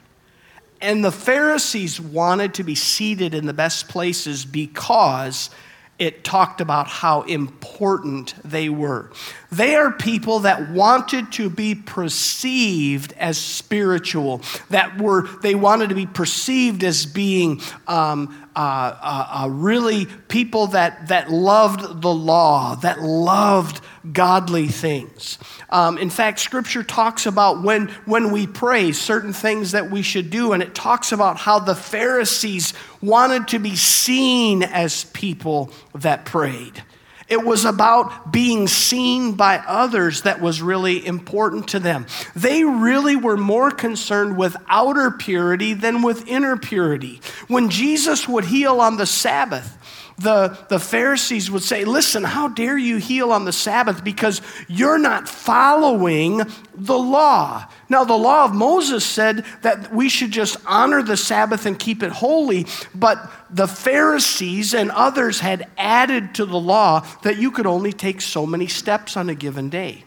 And 0.80 1.04
the 1.04 1.12
Pharisees 1.12 2.00
wanted 2.00 2.54
to 2.54 2.64
be 2.64 2.74
seated 2.74 3.34
in 3.34 3.46
the 3.46 3.52
best 3.52 3.88
places 3.88 4.44
because 4.44 5.50
it 5.98 6.22
talked 6.22 6.60
about 6.60 6.86
how 6.86 7.22
important 7.22 8.34
they 8.44 8.68
were. 8.68 9.10
They 9.50 9.76
are 9.76 9.92
people 9.92 10.40
that 10.40 10.70
wanted 10.70 11.32
to 11.32 11.48
be 11.48 11.74
perceived 11.74 13.14
as 13.14 13.38
spiritual, 13.38 14.42
that 14.68 15.00
were, 15.00 15.26
they 15.40 15.54
wanted 15.54 15.88
to 15.88 15.94
be 15.94 16.04
perceived 16.04 16.84
as 16.84 17.06
being 17.06 17.62
um, 17.86 18.46
uh, 18.54 18.58
uh, 18.58 19.44
uh, 19.44 19.48
really 19.48 20.04
people 20.04 20.66
that, 20.68 21.08
that 21.08 21.30
loved 21.30 22.02
the 22.02 22.12
law, 22.12 22.74
that 22.76 23.00
loved 23.00 23.80
godly 24.12 24.68
things. 24.68 25.38
Um, 25.70 25.96
in 25.96 26.10
fact, 26.10 26.40
Scripture 26.40 26.82
talks 26.82 27.24
about 27.24 27.62
when, 27.62 27.88
when 28.04 28.30
we 28.30 28.46
pray 28.46 28.92
certain 28.92 29.32
things 29.32 29.72
that 29.72 29.90
we 29.90 30.02
should 30.02 30.28
do, 30.28 30.52
and 30.52 30.62
it 30.62 30.74
talks 30.74 31.10
about 31.12 31.38
how 31.38 31.58
the 31.58 31.74
Pharisees 31.74 32.74
wanted 33.00 33.48
to 33.48 33.58
be 33.58 33.76
seen 33.76 34.62
as 34.62 35.04
people 35.04 35.70
that 35.94 36.26
prayed. 36.26 36.82
It 37.28 37.44
was 37.44 37.66
about 37.66 38.32
being 38.32 38.68
seen 38.68 39.32
by 39.32 39.58
others 39.58 40.22
that 40.22 40.40
was 40.40 40.62
really 40.62 41.04
important 41.06 41.68
to 41.68 41.78
them. 41.78 42.06
They 42.34 42.64
really 42.64 43.16
were 43.16 43.36
more 43.36 43.70
concerned 43.70 44.38
with 44.38 44.56
outer 44.66 45.10
purity 45.10 45.74
than 45.74 46.00
with 46.02 46.26
inner 46.26 46.56
purity. 46.56 47.20
When 47.46 47.68
Jesus 47.68 48.26
would 48.26 48.46
heal 48.46 48.80
on 48.80 48.96
the 48.96 49.06
Sabbath, 49.06 49.76
the, 50.18 50.58
the 50.68 50.78
Pharisees 50.78 51.50
would 51.50 51.62
say, 51.62 51.84
Listen, 51.84 52.24
how 52.24 52.48
dare 52.48 52.76
you 52.76 52.96
heal 52.96 53.32
on 53.32 53.44
the 53.44 53.52
Sabbath 53.52 54.02
because 54.02 54.42
you're 54.66 54.98
not 54.98 55.28
following 55.28 56.42
the 56.74 56.98
law. 56.98 57.66
Now, 57.88 58.04
the 58.04 58.16
law 58.16 58.44
of 58.44 58.54
Moses 58.54 59.04
said 59.04 59.44
that 59.62 59.92
we 59.94 60.08
should 60.08 60.30
just 60.30 60.56
honor 60.66 61.02
the 61.02 61.16
Sabbath 61.16 61.66
and 61.66 61.78
keep 61.78 62.02
it 62.02 62.12
holy, 62.12 62.66
but 62.94 63.30
the 63.50 63.68
Pharisees 63.68 64.74
and 64.74 64.90
others 64.90 65.40
had 65.40 65.68
added 65.78 66.34
to 66.34 66.44
the 66.44 66.58
law 66.58 67.06
that 67.22 67.38
you 67.38 67.50
could 67.50 67.66
only 67.66 67.92
take 67.92 68.20
so 68.20 68.46
many 68.46 68.66
steps 68.66 69.16
on 69.16 69.28
a 69.28 69.34
given 69.34 69.68
day 69.68 70.04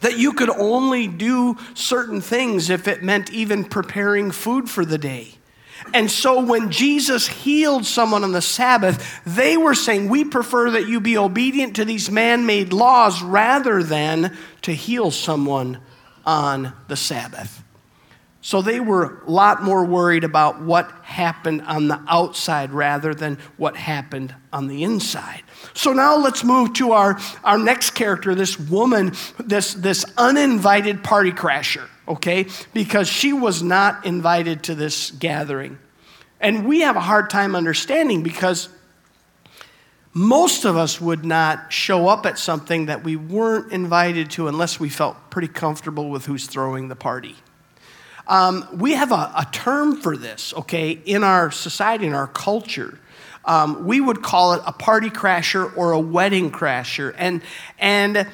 that 0.00 0.16
you 0.16 0.32
could 0.32 0.50
only 0.50 1.08
do 1.08 1.56
certain 1.74 2.20
things 2.20 2.70
if 2.70 2.86
it 2.86 3.02
meant 3.02 3.32
even 3.32 3.64
preparing 3.64 4.30
food 4.30 4.70
for 4.70 4.84
the 4.84 4.98
day. 4.98 5.34
And 5.94 6.10
so 6.10 6.44
when 6.44 6.70
Jesus 6.70 7.26
healed 7.26 7.84
someone 7.84 8.24
on 8.24 8.32
the 8.32 8.42
Sabbath, 8.42 9.20
they 9.24 9.56
were 9.56 9.74
saying, 9.74 10.08
We 10.08 10.24
prefer 10.24 10.72
that 10.72 10.88
you 10.88 11.00
be 11.00 11.18
obedient 11.18 11.76
to 11.76 11.84
these 11.84 12.10
man 12.10 12.46
made 12.46 12.72
laws 12.72 13.22
rather 13.22 13.82
than 13.82 14.36
to 14.62 14.72
heal 14.72 15.10
someone 15.10 15.78
on 16.24 16.72
the 16.88 16.96
Sabbath. 16.96 17.62
So 18.44 18.60
they 18.60 18.80
were 18.80 19.22
a 19.24 19.30
lot 19.30 19.62
more 19.62 19.84
worried 19.84 20.24
about 20.24 20.60
what 20.60 20.90
happened 21.02 21.62
on 21.62 21.86
the 21.86 22.02
outside 22.08 22.72
rather 22.72 23.14
than 23.14 23.38
what 23.56 23.76
happened 23.76 24.34
on 24.52 24.66
the 24.66 24.82
inside. 24.82 25.42
So 25.74 25.92
now 25.92 26.16
let's 26.16 26.44
move 26.44 26.72
to 26.74 26.92
our, 26.92 27.18
our 27.44 27.58
next 27.58 27.90
character, 27.90 28.34
this 28.34 28.58
woman, 28.58 29.12
this, 29.38 29.74
this 29.74 30.04
uninvited 30.18 31.02
party 31.02 31.32
crasher, 31.32 31.88
okay? 32.06 32.46
Because 32.72 33.08
she 33.08 33.32
was 33.32 33.62
not 33.62 34.04
invited 34.04 34.64
to 34.64 34.74
this 34.74 35.10
gathering. 35.12 35.78
And 36.40 36.66
we 36.66 36.80
have 36.80 36.96
a 36.96 37.00
hard 37.00 37.30
time 37.30 37.54
understanding 37.54 38.22
because 38.22 38.68
most 40.14 40.64
of 40.64 40.76
us 40.76 41.00
would 41.00 41.24
not 41.24 41.72
show 41.72 42.08
up 42.08 42.26
at 42.26 42.38
something 42.38 42.86
that 42.86 43.02
we 43.02 43.16
weren't 43.16 43.72
invited 43.72 44.30
to 44.32 44.48
unless 44.48 44.78
we 44.78 44.90
felt 44.90 45.16
pretty 45.30 45.48
comfortable 45.48 46.10
with 46.10 46.26
who's 46.26 46.46
throwing 46.46 46.88
the 46.88 46.96
party. 46.96 47.36
Um, 48.26 48.66
we 48.74 48.92
have 48.92 49.10
a, 49.10 49.32
a, 49.36 49.48
term 49.52 49.96
for 49.96 50.16
this, 50.16 50.54
okay, 50.54 50.90
in 50.90 51.24
our 51.24 51.50
society, 51.50 52.06
in 52.06 52.14
our 52.14 52.28
culture. 52.28 52.98
Um, 53.44 53.86
we 53.86 54.00
would 54.00 54.22
call 54.22 54.54
it 54.54 54.62
a 54.66 54.72
party 54.72 55.10
crasher 55.10 55.76
or 55.76 55.92
a 55.92 56.00
wedding 56.00 56.50
crasher. 56.50 57.14
And, 57.18 57.42
and 57.78 58.26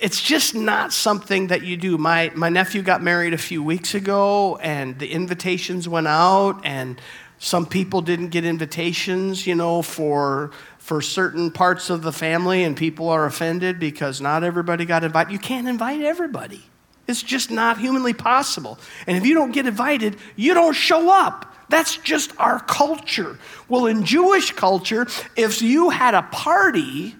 it's 0.00 0.20
just 0.20 0.54
not 0.54 0.92
something 0.92 1.48
that 1.48 1.62
you 1.62 1.76
do. 1.76 1.98
My, 1.98 2.32
my 2.34 2.48
nephew 2.48 2.82
got 2.82 3.02
married 3.02 3.34
a 3.34 3.38
few 3.38 3.62
weeks 3.62 3.94
ago, 3.94 4.56
and 4.56 4.98
the 4.98 5.10
invitations 5.10 5.88
went 5.88 6.06
out, 6.06 6.60
and 6.64 7.00
some 7.38 7.66
people 7.66 8.00
didn't 8.00 8.28
get 8.28 8.44
invitations, 8.44 9.46
you 9.46 9.54
know, 9.54 9.82
for, 9.82 10.50
for 10.78 11.00
certain 11.00 11.50
parts 11.50 11.90
of 11.90 12.02
the 12.02 12.12
family, 12.12 12.64
and 12.64 12.76
people 12.76 13.08
are 13.08 13.26
offended 13.26 13.78
because 13.78 14.20
not 14.20 14.42
everybody 14.42 14.84
got 14.84 15.04
invited. 15.04 15.32
You 15.32 15.38
can't 15.38 15.68
invite 15.68 16.00
everybody. 16.00 16.64
It's 17.06 17.22
just 17.22 17.50
not 17.50 17.78
humanly 17.78 18.14
possible. 18.14 18.78
And 19.06 19.16
if 19.16 19.26
you 19.26 19.34
don't 19.34 19.52
get 19.52 19.66
invited, 19.66 20.16
you 20.34 20.54
don't 20.54 20.74
show 20.74 21.10
up. 21.12 21.54
That's 21.68 21.96
just 21.96 22.32
our 22.38 22.60
culture. 22.60 23.38
Well, 23.68 23.86
in 23.86 24.04
Jewish 24.04 24.52
culture, 24.52 25.06
if 25.36 25.62
you 25.62 25.90
had 25.90 26.14
a 26.14 26.22
party, 26.22 27.16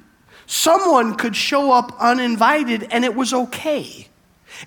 someone 0.46 1.16
could 1.16 1.34
show 1.34 1.72
up 1.72 1.96
uninvited 2.00 2.86
and 2.90 3.04
it 3.04 3.14
was 3.14 3.32
okay. 3.32 4.08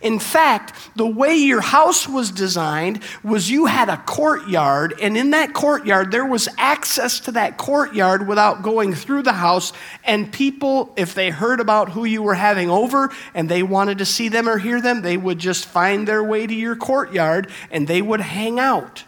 In 0.02 0.20
fact, 0.20 0.74
the 0.96 1.08
way 1.08 1.36
your 1.36 1.62
house 1.62 2.08
was 2.08 2.32
designed 2.32 3.02
was 3.24 3.50
you 3.50 3.66
had 3.66 3.90
a 3.90 3.98
courtyard, 3.98 4.94
and 5.02 5.18
in 5.18 5.32
that 5.32 5.54
courtyard, 5.54 6.12
there 6.12 6.26
was 6.26 6.48
access 6.58 7.20
to 7.22 7.32
that 7.32 7.58
courtyard 7.58 8.28
without 8.28 8.62
going 8.62 8.94
through 8.94 9.24
the 9.24 9.34
house. 9.34 9.74
And 10.04 10.32
people, 10.32 10.94
if 10.96 11.16
they 11.16 11.30
heard 11.30 11.60
about 11.60 11.90
who 11.90 12.06
you 12.06 12.22
were 12.22 12.36
having 12.36 12.70
over 12.70 13.12
and 13.34 13.50
they 13.50 13.64
wanted 13.64 13.98
to 14.00 14.06
see 14.06 14.30
them 14.30 14.48
or 14.48 14.58
hear 14.58 14.82
them, 14.82 15.02
they 15.02 15.18
would 15.18 15.40
just 15.40 15.66
find 15.66 16.08
their 16.08 16.24
way 16.24 16.46
to 16.46 16.54
your 16.54 16.76
courtyard 16.76 17.50
and 17.72 17.88
they 17.88 18.02
would 18.02 18.22
hang 18.22 18.60
out. 18.60 19.04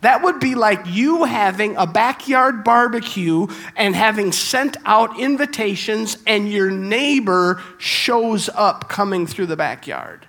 That 0.00 0.22
would 0.22 0.40
be 0.40 0.54
like 0.54 0.80
you 0.86 1.24
having 1.24 1.76
a 1.76 1.86
backyard 1.86 2.64
barbecue 2.64 3.46
and 3.76 3.94
having 3.94 4.32
sent 4.32 4.76
out 4.86 5.20
invitations, 5.20 6.16
and 6.26 6.50
your 6.50 6.70
neighbor 6.70 7.62
shows 7.78 8.48
up 8.48 8.88
coming 8.88 9.26
through 9.26 9.46
the 9.46 9.56
backyard. 9.56 10.26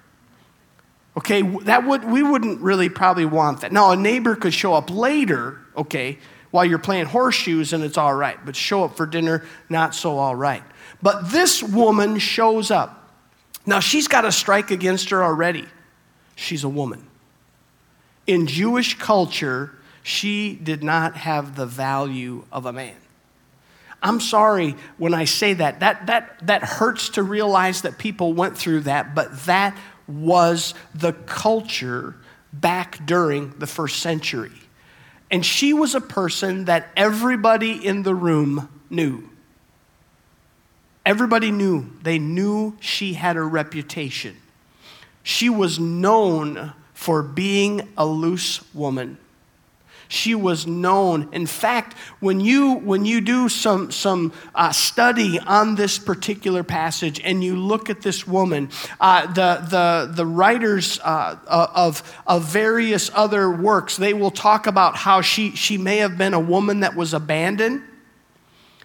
Okay, 1.16 1.42
that 1.42 1.86
would 1.86 2.06
we 2.06 2.24
wouldn't 2.24 2.62
really 2.62 2.90
probably 2.90 3.26
want 3.26 3.62
that. 3.62 3.72
Now 3.72 3.92
a 3.92 3.96
neighbor 3.96 4.36
could 4.36 4.54
show 4.54 4.74
up 4.74 4.90
later, 4.90 5.60
okay, 5.76 6.18
while 6.52 6.66
you're 6.66 6.80
playing 6.80 7.06
horseshoes 7.06 7.74
and 7.74 7.84
it's 7.84 7.98
all 7.98 8.14
right, 8.14 8.38
but 8.46 8.56
show 8.56 8.84
up 8.84 8.98
for 8.98 9.06
dinner, 9.06 9.46
not 9.70 9.96
so 9.96 10.18
all 10.18 10.36
right. 10.36 10.64
But 11.02 11.32
this 11.32 11.64
woman 11.64 12.20
shows 12.20 12.72
up. 12.72 13.10
Now 13.66 13.80
she's 13.80 14.08
got 14.08 14.26
a 14.26 14.32
strike 14.32 14.72
against 14.72 15.10
her 15.10 15.24
already. 15.24 15.66
She's 16.36 16.64
a 16.64 16.70
woman. 16.70 17.08
In 18.28 18.48
Jewish 18.48 18.98
culture, 18.98 19.72
she 20.04 20.56
did 20.56 20.84
not 20.84 21.16
have 21.16 21.56
the 21.56 21.66
value 21.66 22.46
of 22.52 22.66
a 22.66 22.74
man. 22.74 22.96
I'm 24.04 24.20
sorry 24.20 24.76
when 24.98 25.14
I 25.14 25.26
say 25.26 25.54
that. 25.54 25.80
That, 25.82 26.08
that, 26.08 26.48
that 26.48 26.64
hurts 26.64 27.10
to 27.10 27.24
realize 27.24 27.84
that 27.84 27.98
people 27.98 28.34
went 28.34 28.58
through 28.58 28.82
that, 28.82 29.14
but 29.14 29.46
that 29.46 29.78
was 30.08 30.74
the 30.96 31.14
culture 31.14 32.16
back 32.52 33.06
during 33.06 33.52
the 33.60 33.68
first 33.68 34.00
century. 34.00 34.52
And 35.30 35.46
she 35.46 35.74
was 35.74 35.96
a 35.96 36.02
person 36.02 36.66
that 36.66 36.90
everybody 36.98 37.86
in 37.86 38.04
the 38.04 38.16
room 38.16 38.70
knew. 38.90 39.30
Everybody 41.06 41.52
knew. 41.52 41.92
They 42.02 42.20
knew 42.20 42.76
she 42.80 43.14
had 43.14 43.38
a 43.38 43.42
reputation. 43.42 44.36
She 45.24 45.50
was 45.50 45.80
known 45.80 46.74
for 47.02 47.24
being 47.24 47.82
a 47.98 48.06
loose 48.06 48.62
woman. 48.76 49.18
She 50.08 50.36
was 50.36 50.68
known. 50.68 51.30
In 51.32 51.48
fact, 51.48 51.98
when 52.20 52.40
you, 52.40 52.76
when 52.76 53.06
you 53.06 53.22
do 53.22 53.50
some, 53.50 53.90
some 53.90 54.32
uh, 54.54 54.72
study 54.72 55.40
on 55.40 55.74
this 55.74 55.98
particular 55.98 56.62
passage 56.62 57.20
and 57.24 57.44
you 57.44 57.56
look 57.56 57.90
at 57.90 58.04
this 58.04 58.28
woman, 58.28 58.70
uh, 59.00 59.26
the, 59.34 59.66
the, 59.68 60.14
the 60.14 60.26
writers 60.28 61.00
uh, 61.00 61.40
of, 61.48 62.04
of 62.28 62.44
various 62.44 63.10
other 63.16 63.50
works, 63.50 63.98
they 63.98 64.14
will 64.14 64.30
talk 64.30 64.68
about 64.68 64.96
how 64.96 65.22
she, 65.22 65.56
she 65.56 65.80
may 65.80 65.98
have 65.98 66.20
been 66.20 66.36
a 66.36 66.40
woman 66.40 66.82
that 66.82 66.96
was 66.96 67.16
abandoned. 67.16 67.82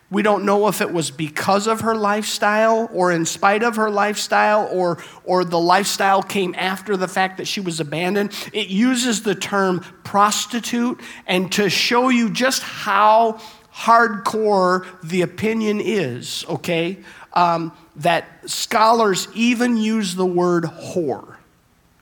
We 0.08 0.22
don't 0.22 0.44
know 0.44 0.68
if 0.68 0.80
it 0.80 0.92
was 0.92 1.10
because 1.10 1.66
of 1.66 1.80
her 1.80 1.94
lifestyle 1.94 2.88
or 2.92 3.10
in 3.10 3.26
spite 3.26 3.64
of 3.64 3.74
her 3.74 3.90
lifestyle 3.90 4.68
or, 4.72 5.02
or 5.24 5.44
the 5.44 5.58
lifestyle 5.58 6.22
came 6.22 6.54
after 6.56 6.96
the 6.96 7.08
fact 7.08 7.38
that 7.38 7.48
she 7.48 7.60
was 7.60 7.80
abandoned. 7.80 8.32
It 8.52 8.68
uses 8.68 9.22
the 9.22 9.34
term 9.34 9.80
prostitute 10.04 11.00
and 11.26 11.50
to 11.52 11.68
show 11.68 12.08
you 12.08 12.30
just 12.30 12.62
how 12.62 13.40
hardcore 13.74 14.86
the 15.02 15.22
opinion 15.22 15.80
is, 15.80 16.44
okay? 16.48 16.98
Um, 17.32 17.76
that 17.96 18.26
scholars 18.48 19.26
even 19.34 19.76
use 19.76 20.14
the 20.14 20.24
word 20.24 20.64
whore. 20.64 21.36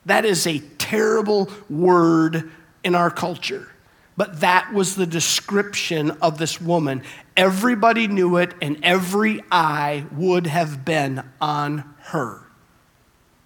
That 0.05 0.27
is 0.27 0.47
a 0.47 0.59
terrible 0.79 1.51
word 1.71 2.51
in 2.85 2.95
our 2.95 3.11
culture. 3.11 3.69
But 4.16 4.40
that 4.40 4.73
was 4.73 4.94
the 4.94 5.06
description 5.06 6.12
of 6.23 6.38
this 6.38 6.61
woman. 6.61 7.02
Everybody 7.37 8.06
knew 8.06 8.37
it, 8.37 8.54
and 8.62 8.78
every 8.85 9.42
eye 9.50 10.06
would 10.12 10.47
have 10.47 10.85
been 10.85 11.23
on 11.40 11.94
her. 11.99 12.42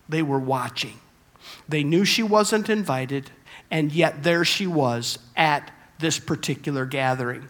They 0.08 0.22
were 0.22 0.38
watching. 0.38 0.98
They 1.68 1.84
knew 1.84 2.04
she 2.04 2.22
wasn't 2.22 2.68
invited, 2.68 3.30
and 3.70 3.92
yet 3.92 4.22
there 4.22 4.44
she 4.44 4.66
was 4.66 5.18
at 5.36 5.70
this 5.98 6.18
particular 6.18 6.86
gathering. 6.86 7.48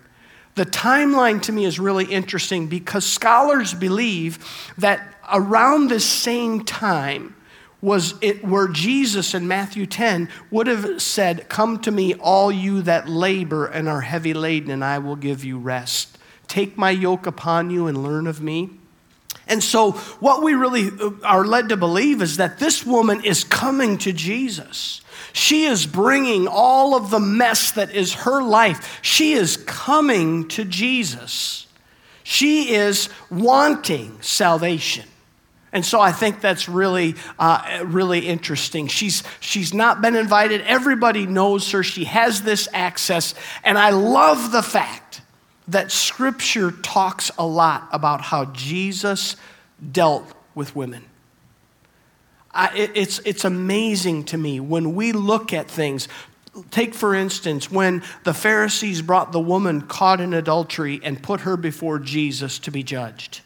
The 0.54 0.66
timeline 0.66 1.40
to 1.42 1.52
me 1.52 1.64
is 1.64 1.78
really 1.78 2.04
interesting 2.04 2.66
because 2.66 3.04
scholars 3.04 3.74
believe 3.74 4.44
that 4.78 5.14
around 5.32 5.88
the 5.88 6.00
same 6.00 6.64
time, 6.64 7.36
was 7.80 8.14
it 8.20 8.44
where 8.44 8.68
Jesus 8.68 9.34
in 9.34 9.46
Matthew 9.46 9.86
10 9.86 10.28
would 10.50 10.66
have 10.66 11.00
said, 11.00 11.48
Come 11.48 11.78
to 11.80 11.90
me, 11.90 12.14
all 12.14 12.50
you 12.50 12.82
that 12.82 13.08
labor 13.08 13.66
and 13.66 13.88
are 13.88 14.00
heavy 14.00 14.34
laden, 14.34 14.70
and 14.70 14.84
I 14.84 14.98
will 14.98 15.16
give 15.16 15.44
you 15.44 15.58
rest. 15.58 16.18
Take 16.48 16.76
my 16.76 16.90
yoke 16.90 17.26
upon 17.26 17.70
you 17.70 17.86
and 17.86 18.02
learn 18.02 18.26
of 18.26 18.40
me. 18.40 18.70
And 19.46 19.62
so, 19.62 19.92
what 20.20 20.42
we 20.42 20.54
really 20.54 20.88
uh, 20.88 21.10
are 21.24 21.44
led 21.44 21.70
to 21.70 21.76
believe 21.76 22.20
is 22.20 22.36
that 22.36 22.58
this 22.58 22.84
woman 22.84 23.24
is 23.24 23.44
coming 23.44 23.96
to 23.98 24.12
Jesus. 24.12 25.00
She 25.32 25.64
is 25.64 25.86
bringing 25.86 26.46
all 26.48 26.94
of 26.94 27.10
the 27.10 27.20
mess 27.20 27.70
that 27.72 27.94
is 27.94 28.12
her 28.14 28.42
life. 28.42 28.98
She 29.02 29.32
is 29.32 29.56
coming 29.56 30.48
to 30.48 30.64
Jesus. 30.64 31.66
She 32.24 32.74
is 32.74 33.08
wanting 33.30 34.20
salvation. 34.20 35.06
And 35.72 35.84
so 35.84 36.00
I 36.00 36.12
think 36.12 36.40
that's 36.40 36.68
really, 36.68 37.14
uh, 37.38 37.84
really 37.84 38.20
interesting. 38.20 38.86
She's, 38.86 39.22
she's 39.40 39.74
not 39.74 40.00
been 40.00 40.16
invited. 40.16 40.62
Everybody 40.62 41.26
knows 41.26 41.70
her. 41.72 41.82
She 41.82 42.04
has 42.04 42.42
this 42.42 42.68
access. 42.72 43.34
And 43.64 43.76
I 43.76 43.90
love 43.90 44.50
the 44.50 44.62
fact 44.62 45.20
that 45.68 45.92
Scripture 45.92 46.70
talks 46.70 47.30
a 47.38 47.46
lot 47.46 47.88
about 47.92 48.22
how 48.22 48.46
Jesus 48.46 49.36
dealt 49.92 50.26
with 50.54 50.74
women. 50.74 51.04
I, 52.50 52.74
it, 52.74 52.92
it's, 52.94 53.18
it's 53.20 53.44
amazing 53.44 54.24
to 54.24 54.38
me 54.38 54.58
when 54.60 54.94
we 54.94 55.12
look 55.12 55.52
at 55.52 55.70
things. 55.70 56.08
Take, 56.70 56.94
for 56.94 57.14
instance, 57.14 57.70
when 57.70 58.02
the 58.24 58.32
Pharisees 58.32 59.02
brought 59.02 59.32
the 59.32 59.40
woman 59.40 59.82
caught 59.82 60.20
in 60.20 60.32
adultery 60.32 60.98
and 61.04 61.22
put 61.22 61.42
her 61.42 61.58
before 61.58 61.98
Jesus 61.98 62.58
to 62.60 62.70
be 62.70 62.82
judged. 62.82 63.42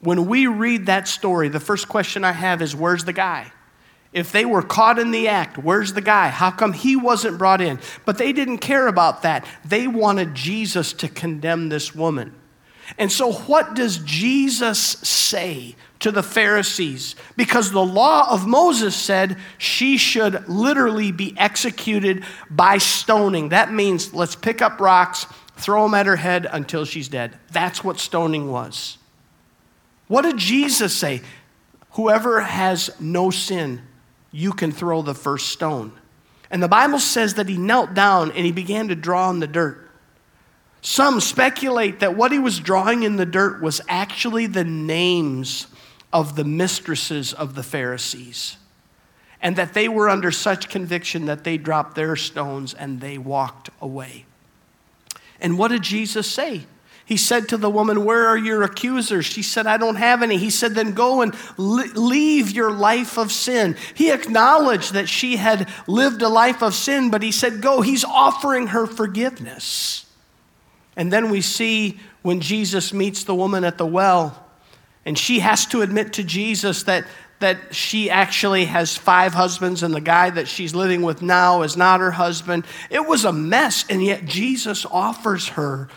When 0.00 0.26
we 0.26 0.46
read 0.46 0.86
that 0.86 1.08
story, 1.08 1.48
the 1.48 1.60
first 1.60 1.88
question 1.88 2.24
I 2.24 2.32
have 2.32 2.62
is 2.62 2.74
where's 2.74 3.04
the 3.04 3.12
guy? 3.12 3.52
If 4.12 4.32
they 4.32 4.44
were 4.44 4.62
caught 4.62 4.98
in 4.98 5.12
the 5.12 5.28
act, 5.28 5.56
where's 5.56 5.92
the 5.92 6.00
guy? 6.00 6.28
How 6.28 6.50
come 6.50 6.72
he 6.72 6.96
wasn't 6.96 7.38
brought 7.38 7.60
in? 7.60 7.78
But 8.04 8.18
they 8.18 8.32
didn't 8.32 8.58
care 8.58 8.88
about 8.88 9.22
that. 9.22 9.46
They 9.64 9.86
wanted 9.86 10.34
Jesus 10.34 10.92
to 10.94 11.08
condemn 11.08 11.68
this 11.68 11.94
woman. 11.94 12.34
And 12.98 13.12
so, 13.12 13.32
what 13.32 13.74
does 13.74 13.98
Jesus 13.98 14.78
say 14.78 15.76
to 16.00 16.10
the 16.10 16.24
Pharisees? 16.24 17.14
Because 17.36 17.70
the 17.70 17.84
law 17.84 18.32
of 18.32 18.48
Moses 18.48 18.96
said 18.96 19.36
she 19.58 19.96
should 19.96 20.48
literally 20.48 21.12
be 21.12 21.38
executed 21.38 22.24
by 22.50 22.78
stoning. 22.78 23.50
That 23.50 23.72
means 23.72 24.12
let's 24.12 24.34
pick 24.34 24.60
up 24.60 24.80
rocks, 24.80 25.26
throw 25.56 25.84
them 25.84 25.94
at 25.94 26.06
her 26.06 26.16
head 26.16 26.48
until 26.50 26.84
she's 26.84 27.06
dead. 27.06 27.38
That's 27.52 27.84
what 27.84 28.00
stoning 28.00 28.50
was. 28.50 28.98
What 30.10 30.22
did 30.22 30.38
Jesus 30.38 30.92
say? 30.92 31.22
Whoever 31.92 32.40
has 32.40 32.90
no 32.98 33.30
sin, 33.30 33.80
you 34.32 34.52
can 34.52 34.72
throw 34.72 35.02
the 35.02 35.14
first 35.14 35.50
stone. 35.50 35.92
And 36.50 36.60
the 36.60 36.66
Bible 36.66 36.98
says 36.98 37.34
that 37.34 37.48
he 37.48 37.56
knelt 37.56 37.94
down 37.94 38.32
and 38.32 38.44
he 38.44 38.50
began 38.50 38.88
to 38.88 38.96
draw 38.96 39.30
in 39.30 39.38
the 39.38 39.46
dirt. 39.46 39.88
Some 40.80 41.20
speculate 41.20 42.00
that 42.00 42.16
what 42.16 42.32
he 42.32 42.40
was 42.40 42.58
drawing 42.58 43.04
in 43.04 43.14
the 43.14 43.24
dirt 43.24 43.62
was 43.62 43.80
actually 43.88 44.48
the 44.48 44.64
names 44.64 45.68
of 46.12 46.34
the 46.34 46.42
mistresses 46.42 47.32
of 47.32 47.54
the 47.54 47.62
Pharisees, 47.62 48.56
and 49.40 49.54
that 49.54 49.74
they 49.74 49.86
were 49.86 50.08
under 50.08 50.32
such 50.32 50.68
conviction 50.68 51.26
that 51.26 51.44
they 51.44 51.56
dropped 51.56 51.94
their 51.94 52.16
stones 52.16 52.74
and 52.74 53.00
they 53.00 53.16
walked 53.16 53.70
away. 53.80 54.24
And 55.40 55.56
what 55.56 55.68
did 55.68 55.82
Jesus 55.82 56.28
say? 56.28 56.62
He 57.10 57.16
said 57.16 57.48
to 57.48 57.56
the 57.56 57.68
woman, 57.68 58.04
Where 58.04 58.28
are 58.28 58.38
your 58.38 58.62
accusers? 58.62 59.26
She 59.26 59.42
said, 59.42 59.66
I 59.66 59.78
don't 59.78 59.96
have 59.96 60.22
any. 60.22 60.36
He 60.36 60.48
said, 60.48 60.76
Then 60.76 60.92
go 60.92 61.22
and 61.22 61.34
leave 61.58 62.52
your 62.52 62.70
life 62.70 63.18
of 63.18 63.32
sin. 63.32 63.76
He 63.94 64.12
acknowledged 64.12 64.92
that 64.92 65.08
she 65.08 65.34
had 65.34 65.68
lived 65.88 66.22
a 66.22 66.28
life 66.28 66.62
of 66.62 66.72
sin, 66.72 67.10
but 67.10 67.24
he 67.24 67.32
said, 67.32 67.62
Go. 67.62 67.80
He's 67.80 68.04
offering 68.04 68.68
her 68.68 68.86
forgiveness. 68.86 70.06
And 70.94 71.12
then 71.12 71.30
we 71.30 71.40
see 71.40 71.98
when 72.22 72.40
Jesus 72.40 72.92
meets 72.92 73.24
the 73.24 73.34
woman 73.34 73.64
at 73.64 73.76
the 73.76 73.86
well, 73.86 74.46
and 75.04 75.18
she 75.18 75.40
has 75.40 75.66
to 75.66 75.82
admit 75.82 76.12
to 76.12 76.22
Jesus 76.22 76.84
that, 76.84 77.08
that 77.40 77.74
she 77.74 78.08
actually 78.08 78.66
has 78.66 78.96
five 78.96 79.34
husbands, 79.34 79.82
and 79.82 79.92
the 79.92 80.00
guy 80.00 80.30
that 80.30 80.46
she's 80.46 80.76
living 80.76 81.02
with 81.02 81.22
now 81.22 81.62
is 81.62 81.76
not 81.76 81.98
her 81.98 82.12
husband. 82.12 82.64
It 82.88 83.04
was 83.04 83.24
a 83.24 83.32
mess, 83.32 83.84
and 83.90 84.00
yet 84.00 84.26
Jesus 84.26 84.86
offers 84.86 85.48
her 85.48 85.88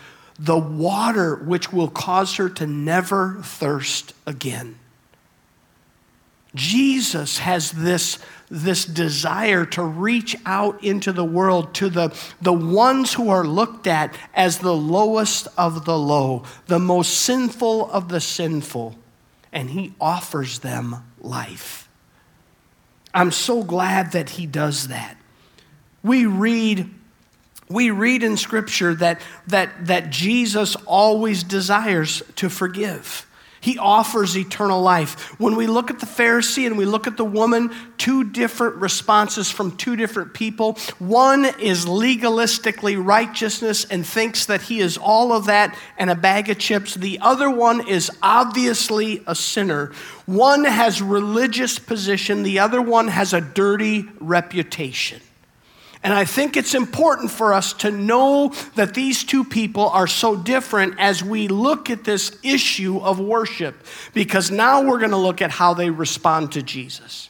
the 0.43 0.57
water 0.57 1.37
which 1.37 1.71
will 1.71 1.87
cause 1.87 2.35
her 2.35 2.49
to 2.49 2.67
never 2.67 3.37
thirst 3.43 4.13
again. 4.27 4.77
Jesus 6.53 7.37
has 7.37 7.71
this, 7.71 8.19
this 8.49 8.83
desire 8.83 9.65
to 9.67 9.81
reach 9.81 10.35
out 10.45 10.83
into 10.83 11.13
the 11.13 11.23
world 11.23 11.73
to 11.75 11.89
the, 11.89 12.13
the 12.41 12.51
ones 12.51 13.13
who 13.13 13.29
are 13.29 13.45
looked 13.45 13.87
at 13.87 14.13
as 14.33 14.59
the 14.59 14.75
lowest 14.75 15.47
of 15.57 15.85
the 15.85 15.97
low, 15.97 16.43
the 16.67 16.77
most 16.77 17.21
sinful 17.21 17.89
of 17.89 18.09
the 18.09 18.19
sinful, 18.19 18.95
and 19.53 19.69
he 19.69 19.93
offers 20.01 20.59
them 20.59 21.05
life. 21.21 21.87
I'm 23.13 23.31
so 23.31 23.63
glad 23.63 24.11
that 24.11 24.31
he 24.31 24.45
does 24.45 24.89
that. 24.89 25.15
We 26.03 26.25
read 26.25 26.89
we 27.73 27.89
read 27.89 28.23
in 28.23 28.37
Scripture 28.37 28.95
that, 28.95 29.19
that, 29.47 29.87
that 29.87 30.09
Jesus 30.09 30.75
always 30.85 31.43
desires 31.43 32.21
to 32.35 32.49
forgive. 32.49 33.27
He 33.63 33.77
offers 33.77 34.37
eternal 34.37 34.81
life. 34.81 35.39
When 35.39 35.55
we 35.55 35.67
look 35.67 35.89
at 35.89 36.01
the 36.01 36.05
Pharisee 36.05 36.67
and 36.67 36.77
we 36.77 36.83
look 36.83 37.07
at 37.07 37.15
the 37.15 37.23
woman, 37.23 37.73
two 37.97 38.25
different 38.25 38.75
responses 38.75 39.49
from 39.49 39.77
two 39.77 39.95
different 39.95 40.33
people. 40.33 40.73
One 40.99 41.45
is 41.45 41.85
legalistically 41.85 43.01
righteousness 43.01 43.85
and 43.85 44.05
thinks 44.05 44.47
that 44.47 44.63
he 44.63 44.81
is 44.81 44.97
all 44.97 45.31
of 45.31 45.45
that 45.45 45.77
and 45.97 46.09
a 46.09 46.15
bag 46.15 46.49
of 46.49 46.59
chips. 46.59 46.95
The 46.95 47.19
other 47.21 47.49
one 47.49 47.87
is 47.87 48.11
obviously 48.21 49.23
a 49.25 49.33
sinner. 49.33 49.93
One 50.25 50.65
has 50.65 51.01
religious 51.01 51.79
position, 51.79 52.43
the 52.43 52.59
other 52.59 52.81
one 52.81 53.07
has 53.07 53.33
a 53.33 53.39
dirty 53.39 54.09
reputation. 54.19 55.21
And 56.03 56.13
I 56.13 56.25
think 56.25 56.57
it's 56.57 56.75
important 56.75 57.31
for 57.31 57.53
us 57.53 57.71
to 57.73 57.89
know 57.89 58.53
that 58.75 58.93
these 58.93 59.23
two 59.23 59.45
people 59.45 59.87
are 59.87 60.07
so 60.07 60.35
different 60.35 60.99
as 60.99 61.23
we 61.23 61.47
look 61.47 61.89
at 61.89 62.03
this 62.03 62.37
issue 62.43 62.97
of 62.99 63.21
worship, 63.21 63.75
because 64.13 64.51
now 64.51 64.83
we're 64.83 64.99
going 64.99 65.11
to 65.11 65.17
look 65.17 65.41
at 65.41 65.49
how 65.49 65.73
they 65.73 65.89
respond 65.89 66.51
to 66.53 66.61
Jesus. 66.61 67.29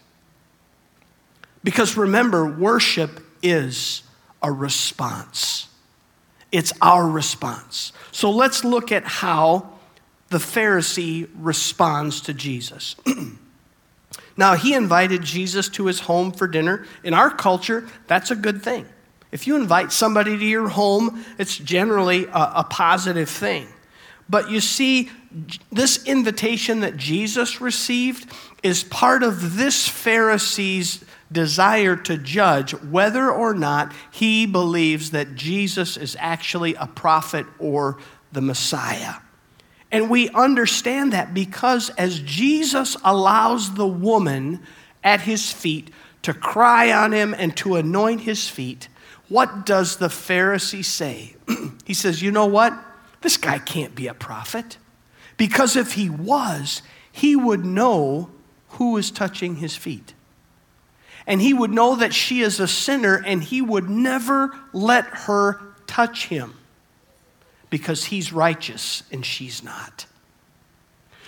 Because 1.64 1.96
remember, 1.96 2.46
worship 2.46 3.24
is 3.44 4.02
a 4.42 4.52
response, 4.52 5.68
it's 6.52 6.74
our 6.82 7.08
response. 7.08 7.94
So 8.12 8.32
let's 8.32 8.64
look 8.64 8.92
at 8.92 9.04
how 9.06 9.70
the 10.30 10.40
Pharisee 10.40 11.30
responds 11.36 12.22
to 12.22 12.34
Jesus. 12.34 12.96
Now, 14.36 14.56
he 14.56 14.74
invited 14.74 15.22
Jesus 15.22 15.69
to 15.69 15.86
his 15.86 16.02
home 16.02 16.32
for 16.32 16.48
dinner. 16.48 16.86
In 17.04 17.13
our 17.13 17.30
culture, 17.30 17.88
that's 18.08 18.32
a 18.32 18.36
good 18.36 18.63
thing. 18.63 18.86
If 19.32 19.48
you 19.48 19.56
invite 19.56 19.91
somebody 19.91 20.38
to 20.38 20.46
your 20.46 20.69
home, 20.69 21.26
it's 21.38 21.58
generally 21.58 22.26
a, 22.26 22.52
a 22.58 22.67
positive 22.69 23.30
thing. 23.30 23.67
But 24.30 24.50
you 24.50 24.62
see, 24.62 25.10
this 25.72 26.06
invitation 26.06 26.82
that 26.82 26.98
Jesus 26.98 27.60
received 27.60 28.32
is 28.62 28.84
part 28.84 29.24
of 29.24 29.58
this 29.58 29.88
Pharisee's 29.88 31.04
desire 31.32 31.96
to 31.96 32.17
judge 32.17 32.72
whether 32.72 33.30
or 33.30 33.54
not 33.54 33.91
he 34.12 34.46
believes 34.46 35.12
that 35.12 35.36
Jesus 35.36 35.98
is 35.98 36.15
actually 36.19 36.76
a 36.76 36.88
prophet 36.88 37.46
or 37.60 37.98
the 38.32 38.41
Messiah. 38.41 39.15
And 39.93 40.10
we 40.10 40.27
understand 40.29 41.13
that 41.13 41.36
because 41.36 41.91
as 41.91 42.19
Jesus 42.21 42.97
allows 43.06 43.75
the 43.75 43.86
woman 43.86 44.60
at 45.03 45.21
his 45.21 45.51
feet 45.51 45.91
to 46.23 46.34
cry 46.34 46.91
on 46.91 47.12
him 47.12 47.36
and 47.38 47.56
to 47.58 47.75
anoint 47.75 48.21
his 48.21 48.49
feet, 48.49 48.88
what 49.29 49.67
does 49.67 49.97
the 49.97 50.08
Pharisee 50.08 50.84
say? 50.84 51.36
he 51.86 51.93
says, 51.93 52.23
You 52.23 52.32
know 52.32 52.47
what? 52.47 52.73
This 53.21 53.38
guy 53.38 53.60
can't 53.60 53.93
be 53.93 54.08
a 54.08 54.15
prophet. 54.15 54.79
Because 55.38 55.75
if 55.75 55.93
he 55.93 56.10
was, 56.10 56.82
he 57.12 57.36
would 57.36 57.63
know 57.63 58.32
who 58.69 58.97
is 58.97 59.12
touching 59.12 59.58
his 59.58 59.75
feet. 59.75 60.15
And 61.27 61.39
he 61.39 61.53
would 61.53 61.71
know 61.71 61.95
that 61.97 62.15
she 62.15 62.41
is 62.41 62.60
a 62.60 62.67
sinner 62.67 63.21
and 63.23 63.43
he 63.43 63.62
would 63.62 63.91
never 63.91 64.58
let 64.73 65.06
her 65.06 65.62
touch 65.86 66.25
him 66.27 66.56
because 67.74 68.06
he's 68.06 68.32
righteous 68.32 69.02
and 69.12 69.26
she's 69.26 69.64
not. 69.64 70.06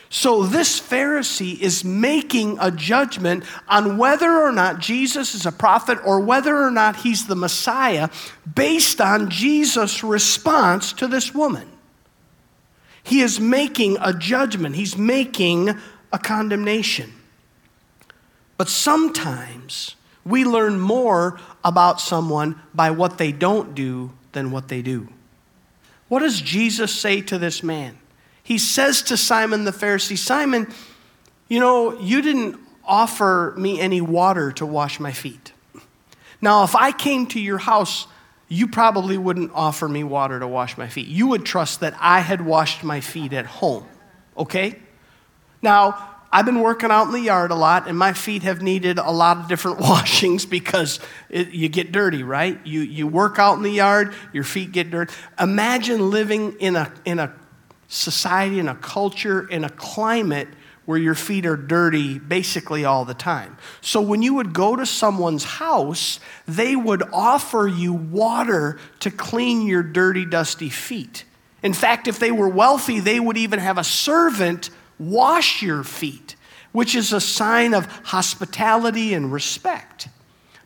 So, 0.10 0.44
this 0.44 0.80
Pharisee 0.80 1.60
is 1.60 1.84
making 1.84 2.60
a 2.62 2.70
judgment 2.70 3.46
on 3.68 3.98
whether 3.98 4.30
or 4.30 4.52
not 4.52 4.78
Jesus 4.78 5.34
is 5.34 5.48
a 5.48 5.52
prophet 5.52 5.98
or 6.06 6.20
whether 6.20 6.56
or 6.56 6.70
not 6.70 6.98
he's 6.98 7.26
the 7.26 7.36
Messiah 7.36 8.10
based 8.54 9.02
on 9.02 9.32
Jesus' 9.32 10.04
response 10.04 10.94
to 10.94 11.08
this 11.08 11.34
woman. 11.34 11.68
He 13.02 13.22
is 13.22 13.40
making 13.40 13.98
a 14.00 14.14
judgment, 14.14 14.76
he's 14.76 14.96
making 14.96 15.72
a 16.14 16.20
condemnation. 16.20 17.12
But 18.56 18.70
sometimes 18.70 19.96
we 20.24 20.46
learn 20.46 20.80
more 20.80 21.40
about 21.64 22.00
someone 22.00 22.62
by 22.72 22.92
what 22.92 23.18
they 23.18 23.32
don't 23.32 23.74
do 23.74 24.12
than 24.34 24.52
what 24.52 24.68
they 24.68 24.84
do. 24.84 25.08
What 26.08 26.20
does 26.20 26.42
Jesus 26.42 26.94
say 26.94 27.22
to 27.22 27.38
this 27.38 27.64
man? 27.64 27.98
He 28.44 28.58
says 28.58 29.02
to 29.04 29.18
Simon 29.18 29.66
the 29.66 29.72
Pharisee, 29.72 30.18
Simon, 30.18 30.72
you 31.48 31.60
know, 31.60 32.00
you 32.00 32.22
didn't 32.22 32.60
offer 32.84 33.56
me 33.58 33.80
any 33.80 34.02
water 34.02 34.52
to 34.54 34.66
wash 34.66 35.00
my 35.00 35.12
feet. 35.12 35.52
Now, 36.42 36.64
if 36.64 36.76
I 36.76 36.92
came 36.92 37.26
to 37.28 37.40
your 37.40 37.58
house, 37.58 38.08
you 38.48 38.68
probably 38.68 39.18
wouldn't 39.18 39.52
offer 39.54 39.88
me 39.88 40.04
water 40.04 40.40
to 40.40 40.48
wash 40.48 40.78
my 40.78 40.88
feet. 40.88 41.08
You 41.08 41.28
would 41.28 41.46
trust 41.46 41.80
that 41.80 41.96
I 42.00 42.20
had 42.20 42.46
washed 42.46 42.84
my 42.84 43.02
feet 43.02 43.34
at 43.34 43.48
home, 43.48 43.86
okay? 44.38 44.78
Now, 45.64 46.15
I've 46.36 46.46
been 46.46 46.60
working 46.60 46.92
out 46.92 47.06
in 47.08 47.14
the 47.14 47.22
yard 47.22 47.52
a 47.52 47.56
lot, 47.56 47.88
and 47.88 47.98
my 47.98 48.12
feet 48.12 48.44
have 48.44 48.62
needed 48.62 48.98
a 48.98 49.10
lot 49.10 49.38
of 49.38 49.48
different 49.48 49.80
washings 49.80 50.46
because 50.46 51.00
it, 51.30 51.52
you 51.52 51.70
get 51.70 51.94
dirty, 51.94 52.24
right? 52.24 52.60
You, 52.66 52.82
you 52.82 53.08
work 53.08 53.40
out 53.40 53.56
in 53.56 53.64
the 53.64 53.72
yard, 53.72 54.14
your 54.34 54.44
feet 54.44 54.74
get 54.74 54.92
dirty. 54.92 55.14
Imagine 55.40 56.10
living 56.10 56.58
in 56.60 56.76
a, 56.76 56.92
in 57.06 57.20
a 57.20 57.34
society, 57.88 58.60
in 58.60 58.68
a 58.68 58.76
culture, 58.76 59.48
in 59.48 59.64
a 59.64 59.70
climate 59.70 60.50
where 60.84 60.98
your 60.98 61.16
feet 61.16 61.46
are 61.46 61.56
dirty 61.56 62.20
basically 62.20 62.84
all 62.84 63.06
the 63.06 63.14
time. 63.14 63.56
So 63.80 64.02
when 64.02 64.22
you 64.22 64.34
would 64.34 64.52
go 64.52 64.76
to 64.76 64.86
someone's 64.86 65.46
house, 65.46 66.20
they 66.50 66.76
would 66.76 67.02
offer 67.14 67.66
you 67.66 67.94
water 67.94 68.78
to 69.00 69.10
clean 69.10 69.66
your 69.66 69.84
dirty, 69.84 70.26
dusty 70.26 70.70
feet. 70.70 71.24
In 71.64 71.72
fact, 71.72 72.10
if 72.10 72.20
they 72.20 72.32
were 72.32 72.50
wealthy, 72.50 73.00
they 73.00 73.22
would 73.22 73.38
even 73.38 73.60
have 73.60 73.78
a 73.78 73.86
servant 73.86 74.70
wash 74.98 75.62
your 75.62 75.84
feet, 75.84 76.25
which 76.76 76.94
is 76.94 77.14
a 77.14 77.22
sign 77.22 77.74
of 77.74 77.86
hospitality 78.04 79.14
and 79.14 79.32
respect. 79.32 80.10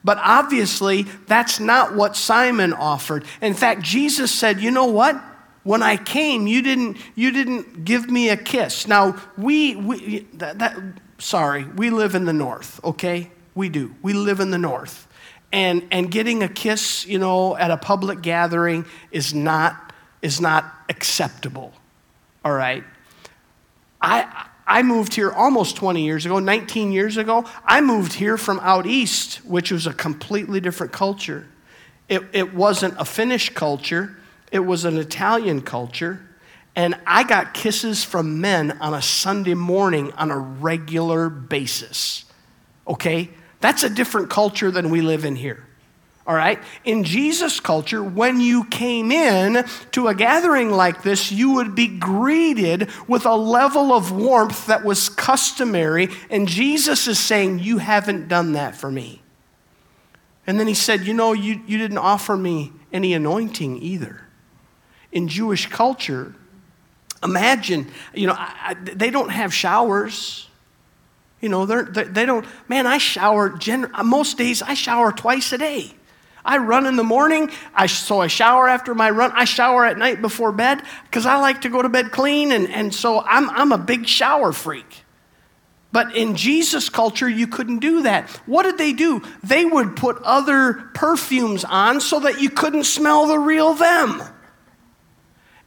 But 0.04 0.18
obviously, 0.18 1.04
that's 1.28 1.60
not 1.60 1.94
what 1.94 2.16
Simon 2.16 2.74
offered. 2.74 3.26
In 3.42 3.54
fact, 3.54 3.84
Jesus 3.84 4.32
said, 4.32 4.60
You 4.60 4.72
know 4.72 4.86
what? 4.86 5.22
When 5.64 5.84
I 5.84 5.98
came, 5.98 6.48
you 6.48 6.64
didn't, 6.64 6.98
you 7.14 7.32
didn't 7.32 7.86
give 7.86 8.10
me 8.10 8.30
a 8.30 8.38
kiss. 8.38 8.88
Now, 8.88 9.22
we, 9.38 9.76
we 9.76 10.26
that, 10.34 10.58
that, 10.60 10.78
sorry, 11.20 11.66
we 11.66 11.92
live 11.92 12.16
in 12.16 12.26
the 12.26 12.34
north, 12.34 12.84
okay? 12.84 13.30
We 13.54 13.70
do. 13.70 13.94
We 14.02 14.14
live 14.14 14.40
in 14.40 14.50
the 14.50 14.58
north. 14.58 15.08
And, 15.52 15.86
and 15.92 16.10
getting 16.10 16.42
a 16.42 16.50
kiss, 16.50 17.06
you 17.06 17.20
know, 17.20 17.56
at 17.56 17.70
a 17.70 17.78
public 17.78 18.22
gathering 18.22 18.86
is 19.12 19.34
not, 19.34 19.94
is 20.24 20.42
not 20.42 20.74
acceptable, 20.90 21.74
all 22.44 22.54
right? 22.54 22.84
I, 24.02 24.48
I 24.70 24.84
moved 24.84 25.16
here 25.16 25.32
almost 25.32 25.76
20 25.78 26.06
years 26.06 26.28
ago, 26.28 26.38
19 26.38 26.92
years 26.92 27.18
ago. 27.18 27.44
I 27.66 27.82
moved 27.82 28.14
here 28.14 28.38
from 28.38 28.60
out 28.60 28.86
east, 28.86 29.38
which 29.38 29.72
was 29.72 29.88
a 29.88 29.94
completely 29.94 30.60
different 30.60 30.94
culture. 30.94 31.48
It, 32.08 32.22
it 32.34 32.54
wasn't 32.54 32.94
a 33.00 33.04
Finnish 33.04 33.50
culture, 33.50 34.16
it 34.52 34.60
was 34.60 34.86
an 34.86 34.98
Italian 34.98 35.62
culture. 35.64 36.22
And 36.76 36.96
I 37.08 37.24
got 37.24 37.56
kisses 37.56 38.04
from 38.04 38.42
men 38.42 38.78
on 38.80 38.94
a 38.94 39.02
Sunday 39.02 39.56
morning 39.56 40.12
on 40.14 40.30
a 40.30 40.38
regular 40.38 41.30
basis. 41.30 42.26
Okay? 42.88 43.32
That's 43.60 43.82
a 43.84 43.90
different 43.90 44.30
culture 44.30 44.70
than 44.70 44.92
we 44.92 45.02
live 45.02 45.26
in 45.26 45.36
here. 45.36 45.66
All 46.30 46.36
right? 46.36 46.60
In 46.86 47.04
Jesus' 47.04 47.60
culture, 47.60 48.04
when 48.04 48.40
you 48.40 48.66
came 48.66 49.12
in 49.12 49.66
to 49.94 50.10
a 50.10 50.14
gathering 50.14 50.70
like 50.70 51.02
this, 51.02 51.32
you 51.32 51.54
would 51.56 51.74
be 51.74 51.88
greeted 51.88 52.88
with 53.08 53.26
a 53.26 53.34
level 53.34 53.92
of 53.92 54.12
warmth 54.12 54.68
that 54.68 54.86
was 54.86 55.10
customary. 55.10 56.10
And 56.30 56.48
Jesus 56.48 57.08
is 57.08 57.18
saying, 57.18 57.60
You 57.60 57.80
haven't 57.80 58.28
done 58.28 58.52
that 58.52 58.76
for 58.76 58.92
me. 58.92 59.24
And 60.46 60.60
then 60.60 60.68
he 60.68 60.76
said, 60.76 61.08
You 61.08 61.16
know, 61.16 61.34
you, 61.34 61.62
you 61.66 61.80
didn't 61.80 61.98
offer 61.98 62.38
me 62.38 62.74
any 62.94 63.16
anointing 63.16 63.82
either. 63.82 64.22
In 65.12 65.30
Jewish 65.30 65.66
culture, 65.66 66.36
imagine, 67.24 67.88
you 68.14 68.28
know, 68.28 68.36
I, 68.38 68.54
I, 68.64 68.74
they 68.76 69.10
don't 69.10 69.30
have 69.30 69.52
showers. 69.52 70.48
You 71.42 71.50
know, 71.50 71.66
they're, 71.66 71.86
they, 71.86 72.04
they 72.04 72.26
don't, 72.28 72.46
man, 72.68 72.86
I 72.86 73.00
shower, 73.00 73.58
most 74.04 74.38
days 74.38 74.62
I 74.62 74.76
shower 74.76 75.12
twice 75.12 75.52
a 75.54 75.58
day. 75.58 75.96
I 76.50 76.58
run 76.58 76.88
in 76.88 76.96
the 76.96 77.04
morning, 77.04 77.52
I, 77.76 77.86
so 77.86 78.20
I 78.20 78.26
shower 78.26 78.68
after 78.68 78.96
my 78.96 79.12
run. 79.12 79.32
I 79.36 79.46
shower 79.46 79.86
at 79.86 80.00
night 80.00 80.20
before 80.20 80.52
bed 80.52 80.82
because 81.04 81.28
I 81.28 81.38
like 81.38 81.62
to 81.62 81.70
go 81.70 81.80
to 81.80 81.90
bed 81.90 82.10
clean, 82.12 82.52
and, 82.52 82.68
and 82.70 82.92
so 82.92 83.22
I'm, 83.22 83.52
I'm 83.52 83.72
a 83.72 83.78
big 83.78 84.08
shower 84.08 84.52
freak. 84.52 85.04
But 85.92 86.16
in 86.16 86.36
Jesus' 86.36 86.90
culture, 86.90 87.30
you 87.30 87.46
couldn't 87.46 87.80
do 87.80 88.02
that. 88.02 88.30
What 88.48 88.64
did 88.64 88.80
they 88.80 88.94
do? 88.94 89.22
They 89.44 89.64
would 89.64 89.96
put 89.96 90.18
other 90.24 90.90
perfumes 90.96 91.64
on 91.66 92.02
so 92.02 92.20
that 92.22 92.42
you 92.42 92.50
couldn't 92.50 92.86
smell 92.86 93.28
the 93.28 93.38
real 93.38 93.76
them. 93.76 94.24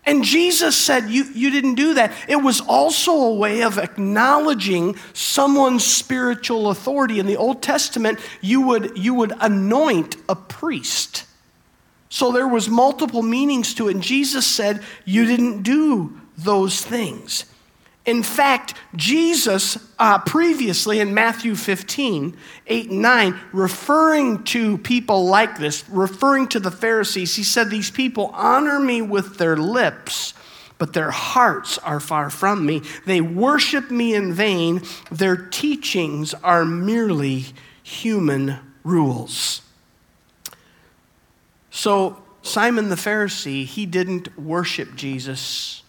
And 0.05 0.25
Jesus 0.25 0.77
said, 0.77 1.11
you, 1.11 1.25
you 1.33 1.51
didn't 1.51 1.77
do 1.77 1.95
that. 1.95 2.13
It 2.29 2.37
was 2.37 2.61
also 2.61 3.13
a 3.13 3.35
way 3.35 3.63
of 3.63 3.79
acknowledging 3.79 4.97
someone's 5.13 5.85
spiritual 5.85 6.71
authority. 6.71 7.21
In 7.21 7.27
the 7.27 7.37
Old 7.37 7.63
Testament, 7.63 8.19
you 8.41 8.63
would, 8.63 8.99
you 8.99 9.15
would 9.15 9.33
anoint 9.41 10.17
a 10.29 10.35
priest. 10.35 11.25
So 12.09 12.33
there 12.33 12.49
was 12.49 12.69
multiple 12.69 13.23
meanings 13.23 13.75
to 13.75 13.89
it. 13.89 13.95
And 13.95 14.03
Jesus 14.03 14.45
said, 14.45 14.83
You 15.05 15.25
didn't 15.25 15.63
do 15.63 16.21
those 16.37 16.81
things. 16.81 17.45
In 18.05 18.25
fact, 18.25 18.75
Jesus 18.97 19.79
uh, 19.99 20.19
previously 20.19 20.99
in 20.99 21.15
Matthew 21.15 21.55
15, 21.55 22.37
8 22.67 22.91
and 22.91 23.03
9, 23.03 23.41
referring 23.53 24.43
to 24.45 24.79
people 24.79 25.27
like 25.27 25.59
this, 25.59 25.89
referring 25.89 26.49
to 26.49 26.61
the 26.61 26.73
Pharisees, 26.73 27.37
he 27.37 27.45
said, 27.45 27.71
These 27.71 27.93
people 27.93 28.33
honor 28.35 28.81
me 28.81 29.03
with 29.03 29.39
their 29.39 29.57
lips, 29.57 30.35
but 30.79 30.95
their 30.95 31.13
hearts 31.13 31.79
are 31.79 32.01
far 32.01 32.29
from 32.29 32.67
me. 32.67 32.83
They 33.07 33.21
worship 33.21 33.89
me 33.89 34.15
in 34.15 34.33
vain. 34.33 34.83
Their 35.13 35.37
teachings 35.37 36.35
are 36.35 36.65
merely 36.65 37.47
human 37.85 38.59
rules. 38.83 39.63
So, 41.71 42.21
Simon 42.43 42.89
the 42.89 42.97
Pharisee, 42.97 43.65
he 43.65 43.87
didn't 43.87 44.37
worship 44.37 44.97
Jesus 44.97 45.82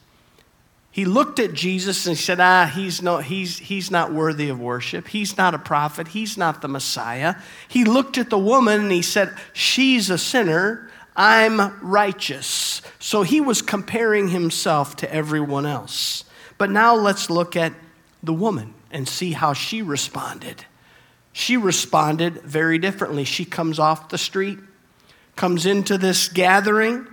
he 0.93 1.06
looked 1.06 1.39
at 1.39 1.53
Jesus 1.53 2.06
and 2.06 2.15
said, 2.15 2.39
Ah, 2.39 2.71
he's, 2.71 3.01
no, 3.01 3.17
he's, 3.17 3.58
he's 3.58 3.89
not 3.89 4.13
worthy 4.13 4.49
of 4.49 4.60
worship. 4.60 5.08
He's 5.08 5.36
not 5.36 5.56
a 5.56 5.58
prophet. 5.58 6.10
He's 6.10 6.38
not 6.38 6.62
the 6.62 6.67
Messiah. 6.67 7.34
He 7.67 7.84
looked 7.84 8.19
at 8.19 8.29
the 8.29 8.38
woman 8.38 8.82
and 8.82 8.91
he 8.91 9.01
said, 9.01 9.36
She's 9.53 10.12
a 10.12 10.19
sinner. 10.19 10.91
I'm 11.15 11.82
righteous. 11.82 12.84
So 12.99 13.23
he 13.23 13.41
was 13.41 13.63
comparing 13.63 14.27
himself 14.27 14.95
to 14.97 15.12
everyone 15.12 15.65
else. 15.65 16.25
But 16.60 16.69
now 16.69 16.93
let's 16.93 17.27
look 17.27 17.56
at 17.56 17.73
the 18.21 18.34
woman 18.34 18.75
and 18.91 19.08
see 19.08 19.32
how 19.32 19.53
she 19.53 19.82
responded. 19.82 20.63
She 21.32 21.58
responded 21.58 22.43
very 22.43 22.77
differently. 22.77 23.23
She 23.23 23.45
comes 23.45 23.79
off 23.79 24.10
the 24.10 24.19
street, 24.19 24.60
comes 25.36 25.65
into 25.65 25.97
this 25.97 26.29
gathering 26.29 27.08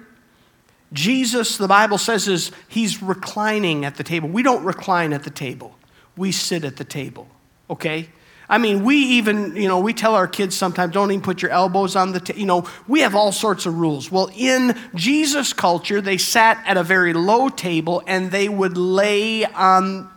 Jesus, 0.93 1.57
the 1.57 1.69
Bible 1.69 1.99
says, 1.99 2.27
is 2.27 2.51
he's 2.69 3.03
reclining 3.03 3.85
at 3.85 3.97
the 3.97 4.03
table. 4.03 4.29
We 4.29 4.43
don't 4.43 4.65
recline 4.65 5.13
at 5.13 5.23
the 5.23 5.31
table. 5.31 5.77
We 6.17 6.33
sit 6.33 6.65
at 6.65 6.77
the 6.77 6.85
table. 6.85 7.29
Okay? 7.69 8.09
I 8.49 8.59
mean, 8.59 8.83
we 8.83 8.97
even, 8.97 9.55
you 9.55 9.69
know, 9.69 9.79
we 9.79 9.95
tell 9.95 10.17
our 10.17 10.27
kids 10.27 10.57
sometimes, 10.57 10.93
don't 10.93 11.13
even 11.13 11.23
put 11.23 11.41
your 11.41 11.53
elbows 11.53 11.95
on 11.95 12.11
the 12.11 12.19
table. 12.19 12.41
You 12.41 12.47
know, 12.47 12.69
we 12.89 13.01
have 13.01 13.15
all 13.15 13.31
sorts 13.31 13.65
of 13.65 13.79
rules. 13.79 14.11
Well, 14.11 14.29
in 14.37 14.77
Jesus' 14.97 15.53
culture, 15.53 16.01
they 16.01 16.19
sat 16.19 16.61
at 16.67 16.77
a 16.77 16.83
very 16.83 17.13
low 17.13 17.49
table 17.49 18.03
and 18.09 18.33
they 18.33 18.49
would 18.49 18.77
lay 18.77 19.45
on 19.45 20.11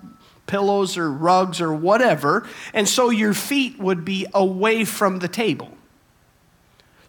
pillows 0.48 0.98
or 0.98 1.12
rugs 1.12 1.62
or 1.62 1.72
whatever. 1.72 2.48
And 2.74 2.90
so 2.90 3.12
your 3.12 3.36
feet 3.36 3.78
would 3.78 4.04
be 4.04 4.26
away 4.34 4.84
from 4.84 5.20
the 5.20 5.28
table. 5.28 5.70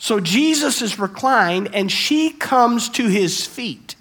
So 0.04 0.20
Jesus 0.20 0.82
is 0.82 0.98
reclined 0.98 1.74
and 1.74 1.90
she 1.90 2.28
comes 2.28 2.90
to 2.90 3.08
his 3.08 3.46
feet. 3.46 3.96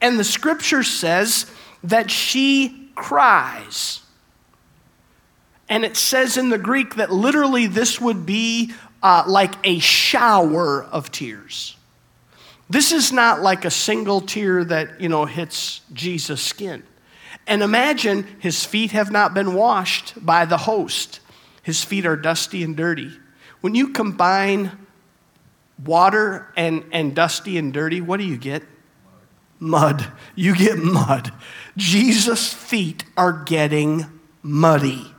And 0.00 0.18
the 0.18 0.24
scripture 0.24 0.82
says 0.82 1.44
that 1.84 2.10
she 2.10 2.88
cries. 2.94 4.00
And 5.68 5.84
it 5.84 5.98
says 5.98 6.38
in 6.38 6.48
the 6.48 6.56
Greek 6.56 6.94
that 6.94 7.12
literally 7.12 7.66
this 7.66 8.00
would 8.00 8.24
be 8.24 8.72
uh, 9.02 9.24
like 9.26 9.52
a 9.64 9.80
shower 9.80 10.84
of 10.84 11.12
tears. 11.12 11.76
This 12.70 12.90
is 12.90 13.12
not 13.12 13.42
like 13.42 13.66
a 13.66 13.70
single 13.70 14.22
tear 14.22 14.64
that, 14.64 14.98
you 14.98 15.10
know, 15.10 15.26
hits 15.26 15.82
Jesus' 15.92 16.40
skin. 16.40 16.82
And 17.46 17.62
imagine 17.62 18.26
his 18.38 18.64
feet 18.64 18.92
have 18.92 19.10
not 19.10 19.34
been 19.34 19.52
washed 19.52 20.14
by 20.24 20.46
the 20.46 20.56
host. 20.56 21.20
His 21.62 21.84
feet 21.84 22.06
are 22.06 22.16
dusty 22.16 22.62
and 22.62 22.74
dirty. 22.74 23.12
When 23.60 23.74
you 23.74 23.88
combine 23.88 24.85
water 25.84 26.52
and, 26.56 26.84
and 26.92 27.14
dusty 27.14 27.58
and 27.58 27.72
dirty, 27.72 28.00
what 28.00 28.18
do 28.18 28.24
you 28.24 28.36
get? 28.36 28.62
Mud. 29.58 30.06
You 30.34 30.54
get 30.54 30.78
mud. 30.78 31.32
Jesus' 31.76 32.52
feet 32.52 33.04
are 33.16 33.32
getting 33.32 34.06
muddy. 34.42 35.14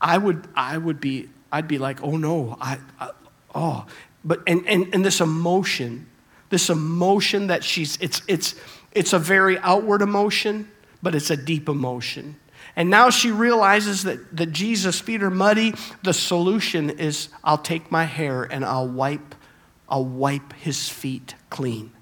I 0.00 0.16
would, 0.16 0.48
I 0.54 0.78
would 0.78 1.00
be, 1.00 1.28
I'd 1.52 1.68
be 1.68 1.78
like, 1.78 2.02
oh 2.02 2.16
no, 2.16 2.56
I, 2.60 2.78
I 2.98 3.10
oh, 3.54 3.86
but 4.24 4.42
and, 4.46 4.66
and 4.66 4.94
and 4.94 5.04
this 5.04 5.20
emotion, 5.20 6.06
this 6.48 6.70
emotion 6.70 7.48
that 7.48 7.64
she's, 7.64 7.96
it's 8.00 8.22
it's 8.28 8.54
it's 8.92 9.12
a 9.12 9.18
very 9.18 9.58
outward 9.58 10.02
emotion, 10.02 10.70
but 11.02 11.14
it's 11.14 11.30
a 11.30 11.36
deep 11.36 11.68
emotion. 11.68 12.36
And 12.76 12.90
now 12.90 13.10
she 13.10 13.30
realizes 13.30 14.04
that, 14.04 14.36
that 14.36 14.52
Jesus' 14.52 15.00
feet 15.00 15.22
are 15.22 15.30
muddy. 15.30 15.74
The 16.02 16.12
solution 16.12 16.90
is 16.90 17.28
I'll 17.42 17.58
take 17.58 17.90
my 17.90 18.04
hair 18.04 18.44
and 18.44 18.64
I'll 18.64 18.88
wipe, 18.88 19.34
I'll 19.88 20.04
wipe 20.04 20.52
his 20.54 20.88
feet 20.88 21.34
clean. 21.50 21.92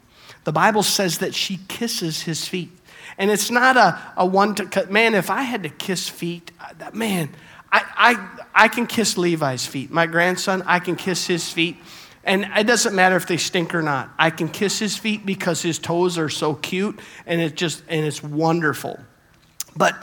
The 0.44 0.52
Bible 0.52 0.82
says 0.82 1.18
that 1.18 1.34
she 1.34 1.58
kisses 1.68 2.22
his 2.22 2.46
feet. 2.46 2.70
And 3.16 3.30
it's 3.30 3.50
not 3.50 3.76
a, 3.76 3.98
a 4.16 4.24
one 4.24 4.54
to, 4.56 4.66
cut. 4.66 4.90
man, 4.90 5.14
if 5.14 5.30
I 5.30 5.42
had 5.42 5.64
to 5.64 5.68
kiss 5.68 6.08
feet, 6.08 6.52
man, 6.92 7.30
I, 7.72 7.82
I, 7.96 8.64
I 8.64 8.68
can 8.68 8.86
kiss 8.86 9.18
Levi's 9.18 9.66
feet. 9.66 9.90
My 9.90 10.06
grandson, 10.06 10.62
I 10.66 10.78
can 10.78 10.96
kiss 10.96 11.26
his 11.26 11.50
feet. 11.50 11.76
And 12.24 12.44
it 12.56 12.66
doesn't 12.66 12.94
matter 12.94 13.16
if 13.16 13.26
they 13.26 13.36
stink 13.38 13.74
or 13.74 13.82
not. 13.82 14.10
I 14.18 14.30
can 14.30 14.48
kiss 14.48 14.78
his 14.78 14.96
feet 14.96 15.24
because 15.24 15.62
his 15.62 15.78
toes 15.78 16.18
are 16.18 16.28
so 16.28 16.54
cute 16.54 16.98
and 17.26 17.40
it 17.40 17.56
just 17.56 17.82
and 17.88 18.04
it's 18.04 18.22
wonderful. 18.22 18.98
But 19.76 19.96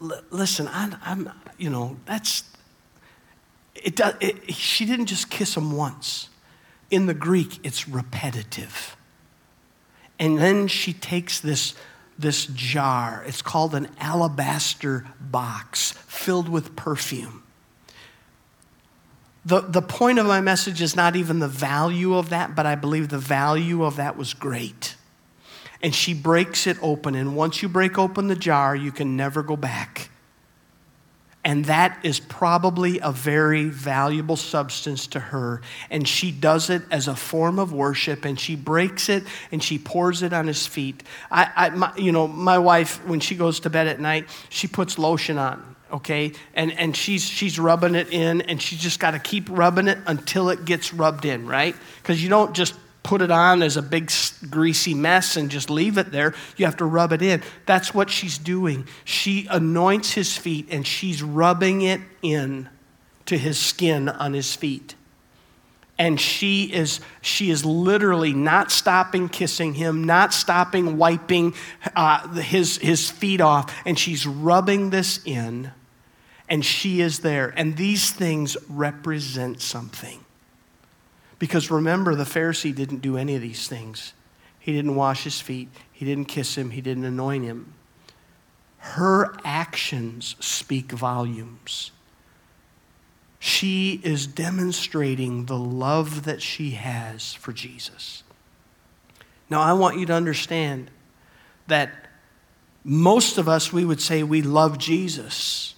listen, 0.00 0.68
I, 0.68 0.96
I'm, 1.02 1.30
you 1.58 1.70
know, 1.70 1.96
that's, 2.06 2.44
it, 3.74 3.96
does, 3.96 4.14
it, 4.20 4.52
she 4.54 4.84
didn't 4.84 5.06
just 5.06 5.30
kiss 5.30 5.56
him 5.56 5.72
once. 5.72 6.28
In 6.90 7.06
the 7.06 7.14
Greek, 7.14 7.58
it's 7.62 7.88
repetitive. 7.88 8.96
And 10.18 10.38
then 10.38 10.66
she 10.66 10.92
takes 10.92 11.40
this, 11.40 11.74
this 12.18 12.46
jar, 12.46 13.22
it's 13.26 13.42
called 13.42 13.74
an 13.74 13.88
alabaster 13.98 15.06
box 15.20 15.92
filled 15.92 16.48
with 16.48 16.74
perfume. 16.76 17.42
The, 19.44 19.60
the 19.60 19.80
point 19.80 20.18
of 20.18 20.26
my 20.26 20.42
message 20.42 20.82
is 20.82 20.94
not 20.94 21.16
even 21.16 21.38
the 21.38 21.48
value 21.48 22.14
of 22.14 22.28
that, 22.28 22.54
but 22.54 22.66
I 22.66 22.74
believe 22.74 23.08
the 23.08 23.18
value 23.18 23.84
of 23.84 23.96
that 23.96 24.16
was 24.16 24.34
great 24.34 24.96
and 25.82 25.94
she 25.94 26.14
breaks 26.14 26.66
it 26.66 26.76
open. 26.82 27.14
And 27.14 27.36
once 27.36 27.62
you 27.62 27.68
break 27.68 27.98
open 27.98 28.28
the 28.28 28.36
jar, 28.36 28.74
you 28.76 28.92
can 28.92 29.16
never 29.16 29.42
go 29.42 29.56
back. 29.56 30.10
And 31.42 31.64
that 31.66 31.98
is 32.04 32.20
probably 32.20 33.00
a 33.00 33.12
very 33.12 33.64
valuable 33.64 34.36
substance 34.36 35.06
to 35.08 35.20
her. 35.20 35.62
And 35.88 36.06
she 36.06 36.30
does 36.30 36.68
it 36.68 36.82
as 36.90 37.08
a 37.08 37.16
form 37.16 37.58
of 37.58 37.72
worship, 37.72 38.26
and 38.26 38.38
she 38.38 38.56
breaks 38.56 39.08
it 39.08 39.24
and 39.50 39.62
she 39.62 39.78
pours 39.78 40.22
it 40.22 40.34
on 40.34 40.46
his 40.46 40.66
feet. 40.66 41.02
I, 41.30 41.50
I 41.56 41.70
my, 41.70 41.96
you 41.96 42.12
know, 42.12 42.28
my 42.28 42.58
wife, 42.58 43.02
when 43.06 43.20
she 43.20 43.36
goes 43.36 43.60
to 43.60 43.70
bed 43.70 43.86
at 43.86 44.00
night, 44.00 44.28
she 44.50 44.66
puts 44.66 44.98
lotion 44.98 45.38
on 45.38 45.76
okay 45.92 46.32
and 46.54 46.70
and 46.78 46.96
she's 46.96 47.24
she's 47.24 47.58
rubbing 47.58 47.96
it 47.96 48.12
in 48.12 48.42
and 48.42 48.62
she's 48.62 48.78
just 48.78 49.00
got 49.00 49.10
to 49.10 49.18
keep 49.18 49.48
rubbing 49.50 49.88
it 49.88 49.98
until 50.06 50.48
it 50.48 50.64
gets 50.64 50.94
rubbed 50.94 51.24
in 51.24 51.48
right 51.48 51.74
because 52.00 52.22
you 52.22 52.28
don't 52.28 52.54
just 52.54 52.74
put 53.10 53.22
it 53.22 53.30
on 53.32 53.60
as 53.60 53.76
a 53.76 53.82
big 53.82 54.08
greasy 54.50 54.94
mess 54.94 55.36
and 55.36 55.50
just 55.50 55.68
leave 55.68 55.98
it 55.98 56.12
there. 56.12 56.32
You 56.56 56.64
have 56.64 56.76
to 56.76 56.84
rub 56.84 57.12
it 57.12 57.22
in. 57.22 57.42
That's 57.66 57.92
what 57.92 58.08
she's 58.08 58.38
doing. 58.38 58.86
She 59.04 59.48
anoints 59.50 60.12
his 60.12 60.38
feet 60.38 60.68
and 60.70 60.86
she's 60.86 61.20
rubbing 61.20 61.82
it 61.82 62.00
in 62.22 62.68
to 63.26 63.36
his 63.36 63.58
skin 63.58 64.08
on 64.08 64.32
his 64.32 64.54
feet. 64.54 64.94
And 65.98 66.20
she 66.20 66.72
is, 66.72 67.00
she 67.20 67.50
is 67.50 67.64
literally 67.64 68.32
not 68.32 68.70
stopping 68.70 69.28
kissing 69.28 69.74
him, 69.74 70.04
not 70.04 70.32
stopping 70.32 70.96
wiping 70.96 71.54
uh, 71.96 72.28
his, 72.34 72.76
his 72.76 73.10
feet 73.10 73.40
off. 73.40 73.74
And 73.84 73.98
she's 73.98 74.24
rubbing 74.24 74.90
this 74.90 75.18
in, 75.24 75.72
and 76.48 76.64
she 76.64 77.00
is 77.00 77.18
there. 77.18 77.52
And 77.56 77.76
these 77.76 78.12
things 78.12 78.56
represent 78.68 79.60
something. 79.60 80.19
Because 81.40 81.70
remember, 81.70 82.14
the 82.14 82.24
Pharisee 82.24 82.72
didn't 82.72 83.00
do 83.00 83.16
any 83.16 83.34
of 83.34 83.42
these 83.42 83.66
things. 83.66 84.12
He 84.60 84.72
didn't 84.72 84.94
wash 84.94 85.24
his 85.24 85.40
feet, 85.40 85.70
he 85.90 86.04
didn't 86.04 86.26
kiss 86.26 86.56
him, 86.56 86.70
he 86.70 86.82
didn't 86.82 87.06
anoint 87.06 87.44
him. 87.44 87.72
Her 88.76 89.34
actions 89.42 90.36
speak 90.38 90.92
volumes. 90.92 91.90
She 93.38 94.00
is 94.04 94.26
demonstrating 94.26 95.46
the 95.46 95.56
love 95.56 96.24
that 96.24 96.42
she 96.42 96.72
has 96.72 97.32
for 97.32 97.54
Jesus. 97.54 98.22
Now, 99.48 99.62
I 99.62 99.72
want 99.72 99.98
you 99.98 100.04
to 100.06 100.12
understand 100.12 100.90
that 101.66 101.90
most 102.84 103.38
of 103.38 103.48
us, 103.48 103.72
we 103.72 103.84
would 103.84 104.00
say 104.00 104.22
we 104.22 104.42
love 104.42 104.76
Jesus. 104.76 105.74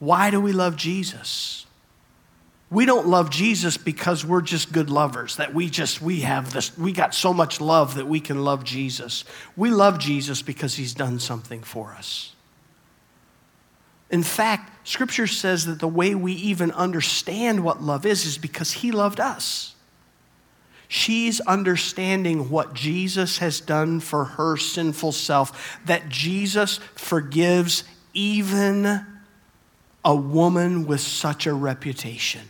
Why 0.00 0.30
do 0.30 0.40
we 0.40 0.52
love 0.52 0.76
Jesus? 0.76 1.65
We 2.68 2.84
don't 2.84 3.06
love 3.06 3.30
Jesus 3.30 3.76
because 3.76 4.24
we're 4.24 4.40
just 4.40 4.72
good 4.72 4.90
lovers, 4.90 5.36
that 5.36 5.54
we 5.54 5.70
just, 5.70 6.02
we 6.02 6.20
have 6.20 6.52
this, 6.52 6.76
we 6.76 6.92
got 6.92 7.14
so 7.14 7.32
much 7.32 7.60
love 7.60 7.94
that 7.94 8.08
we 8.08 8.18
can 8.18 8.42
love 8.42 8.64
Jesus. 8.64 9.24
We 9.56 9.70
love 9.70 10.00
Jesus 10.00 10.42
because 10.42 10.74
he's 10.74 10.92
done 10.92 11.20
something 11.20 11.62
for 11.62 11.92
us. 11.92 12.34
In 14.10 14.24
fact, 14.24 14.88
scripture 14.88 15.28
says 15.28 15.66
that 15.66 15.78
the 15.78 15.88
way 15.88 16.14
we 16.14 16.32
even 16.32 16.72
understand 16.72 17.62
what 17.62 17.82
love 17.82 18.04
is 18.04 18.24
is 18.24 18.38
because 18.38 18.72
he 18.72 18.90
loved 18.90 19.20
us. 19.20 19.74
She's 20.88 21.40
understanding 21.40 22.50
what 22.50 22.74
Jesus 22.74 23.38
has 23.38 23.60
done 23.60 23.98
for 23.98 24.24
her 24.24 24.56
sinful 24.56 25.12
self, 25.12 25.78
that 25.86 26.08
Jesus 26.08 26.78
forgives 26.94 27.84
even 28.14 29.04
a 30.04 30.14
woman 30.14 30.86
with 30.86 31.00
such 31.00 31.46
a 31.46 31.54
reputation. 31.54 32.42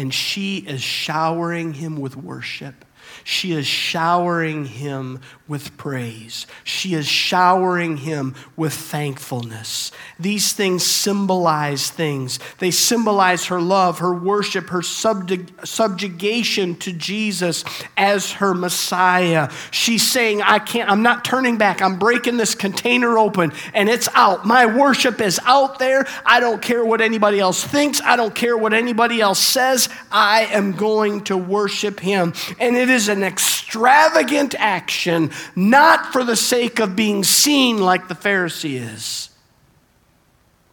And 0.00 0.14
she 0.14 0.56
is 0.56 0.80
showering 0.80 1.74
him 1.74 2.00
with 2.00 2.16
worship. 2.16 2.86
She 3.30 3.52
is 3.52 3.64
showering 3.64 4.64
him 4.64 5.20
with 5.46 5.76
praise. 5.76 6.48
She 6.64 6.94
is 6.94 7.06
showering 7.06 7.98
him 7.98 8.34
with 8.56 8.72
thankfulness. 8.72 9.92
These 10.18 10.52
things 10.52 10.84
symbolize 10.84 11.90
things. 11.90 12.40
They 12.58 12.72
symbolize 12.72 13.46
her 13.46 13.60
love, 13.60 14.00
her 14.00 14.12
worship, 14.12 14.70
her 14.70 14.82
subjugation 14.82 16.74
to 16.76 16.92
Jesus 16.92 17.64
as 17.96 18.32
her 18.32 18.52
Messiah. 18.52 19.48
She's 19.70 20.08
saying, 20.08 20.42
I 20.42 20.58
can't, 20.58 20.90
I'm 20.90 21.02
not 21.02 21.24
turning 21.24 21.56
back. 21.56 21.82
I'm 21.82 22.00
breaking 22.00 22.36
this 22.36 22.56
container 22.56 23.16
open 23.16 23.52
and 23.74 23.88
it's 23.88 24.08
out. 24.14 24.44
My 24.44 24.66
worship 24.66 25.20
is 25.20 25.38
out 25.44 25.78
there. 25.78 26.04
I 26.26 26.40
don't 26.40 26.60
care 26.60 26.84
what 26.84 27.00
anybody 27.00 27.38
else 27.38 27.62
thinks. 27.62 28.00
I 28.02 28.16
don't 28.16 28.34
care 28.34 28.56
what 28.56 28.72
anybody 28.72 29.20
else 29.20 29.38
says. 29.38 29.88
I 30.10 30.46
am 30.46 30.72
going 30.72 31.22
to 31.24 31.36
worship 31.36 32.00
him. 32.00 32.32
And 32.58 32.76
it 32.76 32.90
is 32.90 33.08
an 33.20 33.26
extravagant 33.26 34.54
action, 34.58 35.30
not 35.54 36.12
for 36.12 36.24
the 36.24 36.36
sake 36.36 36.80
of 36.80 36.96
being 36.96 37.22
seen 37.22 37.78
like 37.78 38.08
the 38.08 38.14
Pharisee 38.14 38.80
is, 38.80 39.30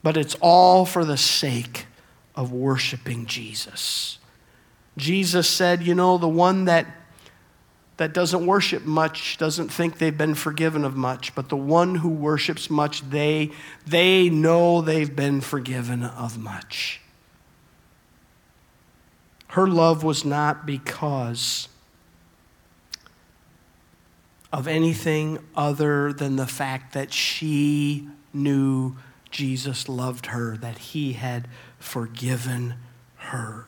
but 0.01 0.15
it's 0.15 0.35
all 0.39 0.85
for 0.85 1.03
the 1.03 1.17
sake 1.17 1.85
of 2.35 2.51
worshiping 2.53 3.25
Jesus. 3.25 4.17
Jesus 4.95 5.49
said, 5.49 5.83
You 5.83 5.95
know, 5.95 6.17
the 6.17 6.29
one 6.29 6.65
that 6.65 6.87
that 7.97 8.13
doesn't 8.13 8.45
worship 8.45 8.85
much 8.85 9.37
doesn't 9.37 9.69
think 9.69 9.97
they've 9.97 10.17
been 10.17 10.35
forgiven 10.35 10.85
of 10.85 10.95
much 10.95 11.33
but 11.33 11.49
the 11.49 11.57
one 11.57 11.95
who 11.95 12.09
worships 12.09 12.69
much 12.69 13.01
they 13.09 13.49
they 13.87 14.29
know 14.29 14.81
they've 14.81 15.15
been 15.15 15.41
forgiven 15.41 16.03
of 16.03 16.37
much 16.37 17.01
her 19.47 19.67
love 19.67 20.03
was 20.03 20.23
not 20.23 20.63
because 20.63 21.67
of 24.51 24.67
anything 24.67 25.39
other 25.55 26.13
than 26.13 26.35
the 26.35 26.47
fact 26.47 26.93
that 26.93 27.11
she 27.13 28.07
knew 28.33 28.95
Jesus 29.29 29.89
loved 29.89 30.27
her, 30.27 30.57
that 30.57 30.77
he 30.77 31.13
had 31.13 31.47
forgiven 31.79 32.75
her. 33.15 33.65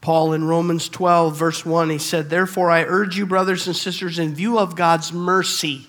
Paul 0.00 0.32
in 0.32 0.44
Romans 0.44 0.88
12, 0.88 1.36
verse 1.36 1.64
1, 1.64 1.90
he 1.90 1.98
said, 1.98 2.30
Therefore 2.30 2.70
I 2.70 2.84
urge 2.84 3.18
you, 3.18 3.26
brothers 3.26 3.66
and 3.66 3.76
sisters, 3.76 4.18
in 4.18 4.34
view 4.34 4.58
of 4.58 4.76
God's 4.76 5.12
mercy, 5.12 5.86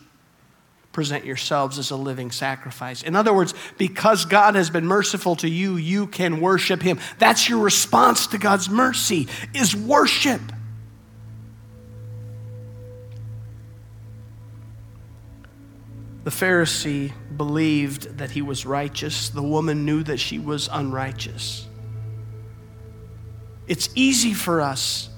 present 0.92 1.26
yourselves 1.26 1.80
as 1.80 1.92
a 1.92 1.96
living 1.96 2.32
sacrifice. 2.32 3.04
In 3.04 3.16
other 3.16 3.34
words, 3.34 3.54
because 3.78 4.26
God 4.26 4.56
has 4.56 4.70
been 4.70 4.86
merciful 4.86 5.38
to 5.38 5.50
you, 5.50 5.78
you 5.78 6.08
can 6.08 6.42
worship 6.42 6.82
him. 6.82 7.00
That's 7.18 7.48
your 7.48 7.60
response 7.60 8.28
to 8.28 8.38
God's 8.38 8.70
mercy 8.70 9.30
is 9.54 9.74
worship. 9.76 10.42
The 16.24 16.30
Pharisee 16.30 17.12
believed 17.36 18.20
that 18.20 18.32
he 18.32 18.42
was 18.42 18.66
righteous. 18.66 19.30
The 19.30 19.42
woman 19.42 19.86
knew 19.86 20.04
that 20.04 20.18
she 20.18 20.38
was 20.38 20.70
unrighteous. 20.72 21.68
It's 23.68 23.90
easy 23.96 24.34
for 24.34 24.62
us 24.62 25.10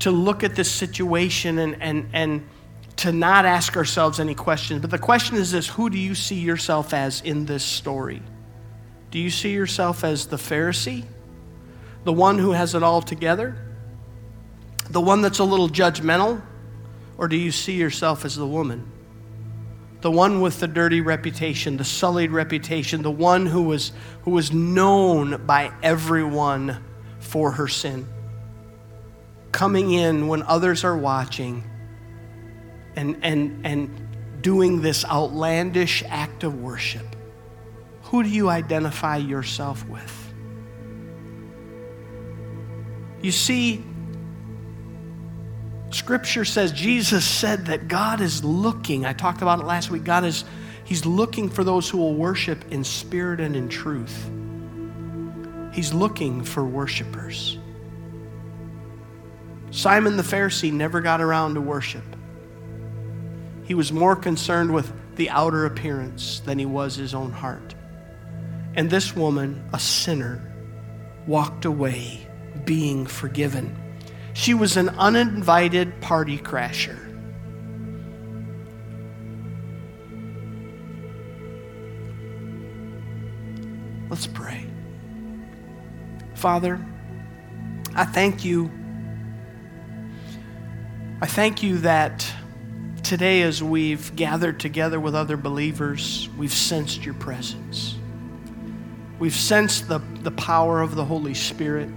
to 0.00 0.10
look 0.10 0.42
at 0.42 0.56
this 0.56 0.70
situation 0.70 1.58
and, 1.58 1.80
and, 1.80 2.08
and 2.12 2.48
to 2.96 3.12
not 3.12 3.44
ask 3.44 3.76
ourselves 3.76 4.18
any 4.18 4.34
questions. 4.34 4.80
But 4.80 4.90
the 4.90 4.98
question 4.98 5.36
is 5.36 5.52
this 5.52 5.68
who 5.68 5.90
do 5.90 5.98
you 5.98 6.14
see 6.14 6.36
yourself 6.36 6.92
as 6.92 7.20
in 7.20 7.46
this 7.46 7.62
story? 7.62 8.22
Do 9.10 9.20
you 9.20 9.30
see 9.30 9.52
yourself 9.52 10.02
as 10.02 10.26
the 10.26 10.36
Pharisee? 10.36 11.04
The 12.04 12.12
one 12.12 12.38
who 12.38 12.52
has 12.52 12.74
it 12.74 12.82
all 12.82 13.02
together? 13.02 13.56
The 14.90 15.00
one 15.00 15.22
that's 15.22 15.38
a 15.38 15.44
little 15.44 15.68
judgmental? 15.68 16.42
Or 17.18 17.28
do 17.28 17.36
you 17.36 17.50
see 17.50 17.74
yourself 17.74 18.24
as 18.24 18.36
the 18.36 18.46
woman? 18.46 18.90
The 20.06 20.10
one 20.12 20.40
with 20.40 20.60
the 20.60 20.68
dirty 20.68 21.00
reputation, 21.00 21.76
the 21.76 21.84
sullied 21.84 22.30
reputation, 22.30 23.02
the 23.02 23.10
one 23.10 23.44
who 23.44 23.62
was, 23.62 23.90
who 24.22 24.30
was 24.30 24.52
known 24.52 25.44
by 25.46 25.72
everyone 25.82 26.78
for 27.18 27.50
her 27.50 27.66
sin. 27.66 28.06
Coming 29.50 29.90
in 29.90 30.28
when 30.28 30.44
others 30.44 30.84
are 30.84 30.96
watching 30.96 31.64
and, 32.94 33.18
and, 33.22 33.66
and 33.66 34.42
doing 34.42 34.80
this 34.80 35.04
outlandish 35.04 36.04
act 36.06 36.44
of 36.44 36.54
worship. 36.62 37.16
Who 38.02 38.22
do 38.22 38.28
you 38.28 38.48
identify 38.48 39.16
yourself 39.16 39.84
with? 39.88 40.32
You 43.22 43.32
see, 43.32 43.82
Scripture 45.90 46.44
says, 46.44 46.72
Jesus 46.72 47.24
said 47.24 47.66
that 47.66 47.88
God 47.88 48.20
is 48.20 48.44
looking. 48.44 49.06
I 49.06 49.12
talked 49.12 49.42
about 49.42 49.60
it 49.60 49.64
last 49.64 49.90
week. 49.90 50.04
God 50.04 50.24
is, 50.24 50.44
He's 50.84 51.06
looking 51.06 51.48
for 51.48 51.64
those 51.64 51.88
who 51.88 51.98
will 51.98 52.14
worship 52.14 52.64
in 52.72 52.84
spirit 52.84 53.40
and 53.40 53.56
in 53.56 53.68
truth. 53.68 54.30
He's 55.72 55.92
looking 55.92 56.42
for 56.42 56.64
worshipers. 56.64 57.58
Simon 59.70 60.16
the 60.16 60.22
Pharisee 60.22 60.72
never 60.72 61.00
got 61.00 61.20
around 61.20 61.54
to 61.54 61.60
worship. 61.60 62.04
He 63.64 63.74
was 63.74 63.92
more 63.92 64.16
concerned 64.16 64.72
with 64.72 64.92
the 65.16 65.28
outer 65.30 65.66
appearance 65.66 66.40
than 66.40 66.58
he 66.58 66.66
was 66.66 66.96
his 66.96 67.14
own 67.14 67.32
heart. 67.32 67.74
And 68.74 68.88
this 68.88 69.16
woman, 69.16 69.68
a 69.72 69.78
sinner, 69.78 70.40
walked 71.26 71.64
away 71.64 72.26
being 72.64 73.06
forgiven. 73.06 73.76
She 74.36 74.52
was 74.52 74.76
an 74.76 74.90
uninvited 74.90 75.98
party 76.02 76.36
crasher. 76.36 76.98
Let's 84.10 84.26
pray. 84.26 84.66
Father, 86.34 86.84
I 87.94 88.04
thank 88.04 88.44
you. 88.44 88.70
I 91.22 91.26
thank 91.26 91.62
you 91.62 91.78
that 91.78 92.30
today, 93.02 93.40
as 93.40 93.62
we've 93.62 94.14
gathered 94.16 94.60
together 94.60 95.00
with 95.00 95.14
other 95.14 95.38
believers, 95.38 96.28
we've 96.36 96.52
sensed 96.52 97.06
your 97.06 97.14
presence. 97.14 97.96
We've 99.18 99.34
sensed 99.34 99.88
the, 99.88 100.00
the 100.20 100.30
power 100.32 100.82
of 100.82 100.94
the 100.94 101.06
Holy 101.06 101.32
Spirit. 101.32 101.88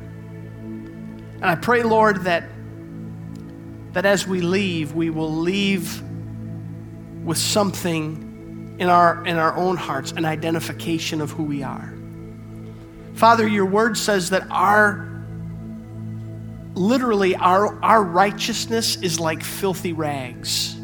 And 1.41 1.45
I 1.45 1.55
pray, 1.55 1.83
Lord, 1.83 2.23
that, 2.23 2.43
that 3.93 4.05
as 4.05 4.27
we 4.27 4.41
leave, 4.41 4.93
we 4.93 5.09
will 5.09 5.31
leave 5.31 6.01
with 7.23 7.37
something 7.37 8.75
in 8.79 8.89
our, 8.89 9.25
in 9.25 9.37
our 9.37 9.55
own 9.55 9.77
hearts, 9.77 10.11
an 10.11 10.25
identification 10.25 11.21
of 11.21 11.31
who 11.31 11.43
we 11.43 11.63
are. 11.63 11.93
Father, 13.13 13.47
your 13.47 13.65
word 13.65 13.97
says 13.97 14.29
that 14.31 14.47
our 14.49 15.09
literally 16.75 17.35
our, 17.35 17.81
our 17.83 18.03
righteousness 18.03 18.95
is 18.97 19.19
like 19.19 19.43
filthy 19.43 19.93
rags. 19.93 20.75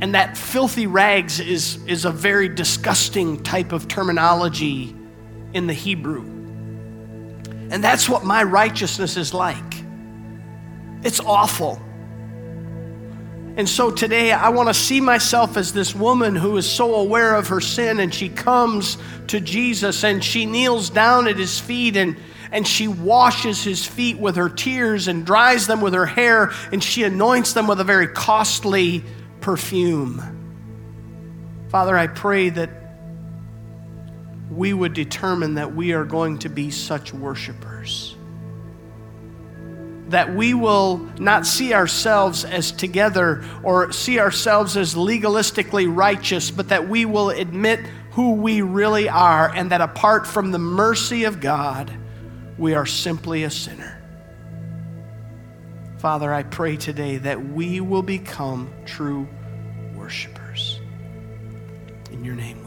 And 0.00 0.14
that 0.14 0.36
filthy 0.36 0.86
rags 0.86 1.40
is, 1.40 1.82
is 1.86 2.04
a 2.04 2.10
very 2.10 2.48
disgusting 2.48 3.42
type 3.42 3.72
of 3.72 3.88
terminology 3.88 4.94
in 5.54 5.66
the 5.66 5.72
Hebrew. 5.72 6.35
And 7.70 7.82
that's 7.82 8.08
what 8.08 8.24
my 8.24 8.42
righteousness 8.42 9.16
is 9.16 9.34
like. 9.34 9.84
It's 11.02 11.20
awful. 11.20 11.80
And 13.56 13.66
so 13.68 13.90
today 13.90 14.32
I 14.32 14.50
want 14.50 14.68
to 14.68 14.74
see 14.74 15.00
myself 15.00 15.56
as 15.56 15.72
this 15.72 15.94
woman 15.94 16.36
who 16.36 16.56
is 16.58 16.70
so 16.70 16.96
aware 16.96 17.34
of 17.34 17.48
her 17.48 17.60
sin 17.60 18.00
and 18.00 18.14
she 18.14 18.28
comes 18.28 18.98
to 19.28 19.40
Jesus 19.40 20.04
and 20.04 20.22
she 20.22 20.44
kneels 20.44 20.90
down 20.90 21.26
at 21.26 21.36
his 21.36 21.58
feet 21.58 21.96
and, 21.96 22.16
and 22.52 22.68
she 22.68 22.86
washes 22.86 23.64
his 23.64 23.84
feet 23.84 24.18
with 24.18 24.36
her 24.36 24.50
tears 24.50 25.08
and 25.08 25.24
dries 25.24 25.66
them 25.66 25.80
with 25.80 25.94
her 25.94 26.04
hair 26.04 26.52
and 26.70 26.84
she 26.84 27.02
anoints 27.02 27.54
them 27.54 27.66
with 27.66 27.80
a 27.80 27.84
very 27.84 28.08
costly 28.08 29.02
perfume. 29.40 30.22
Father, 31.70 31.96
I 31.96 32.08
pray 32.08 32.50
that 32.50 32.85
we 34.50 34.72
would 34.72 34.92
determine 34.92 35.54
that 35.54 35.74
we 35.74 35.92
are 35.92 36.04
going 36.04 36.38
to 36.40 36.48
be 36.48 36.70
such 36.70 37.12
worshipers. 37.12 38.16
That 40.08 40.34
we 40.34 40.54
will 40.54 40.98
not 41.18 41.46
see 41.46 41.74
ourselves 41.74 42.44
as 42.44 42.70
together 42.70 43.44
or 43.64 43.92
see 43.92 44.20
ourselves 44.20 44.76
as 44.76 44.94
legalistically 44.94 45.92
righteous, 45.94 46.50
but 46.50 46.68
that 46.68 46.88
we 46.88 47.04
will 47.04 47.30
admit 47.30 47.80
who 48.12 48.34
we 48.34 48.62
really 48.62 49.08
are 49.08 49.52
and 49.52 49.70
that 49.72 49.80
apart 49.80 50.26
from 50.26 50.52
the 50.52 50.58
mercy 50.58 51.24
of 51.24 51.40
God, 51.40 51.92
we 52.56 52.74
are 52.74 52.86
simply 52.86 53.42
a 53.42 53.50
sinner. 53.50 53.92
Father, 55.98 56.32
I 56.32 56.44
pray 56.44 56.76
today 56.76 57.16
that 57.16 57.50
we 57.50 57.80
will 57.80 58.02
become 58.02 58.72
true 58.84 59.26
worshipers. 59.96 60.80
In 62.12 62.24
your 62.24 62.36
name 62.36 62.65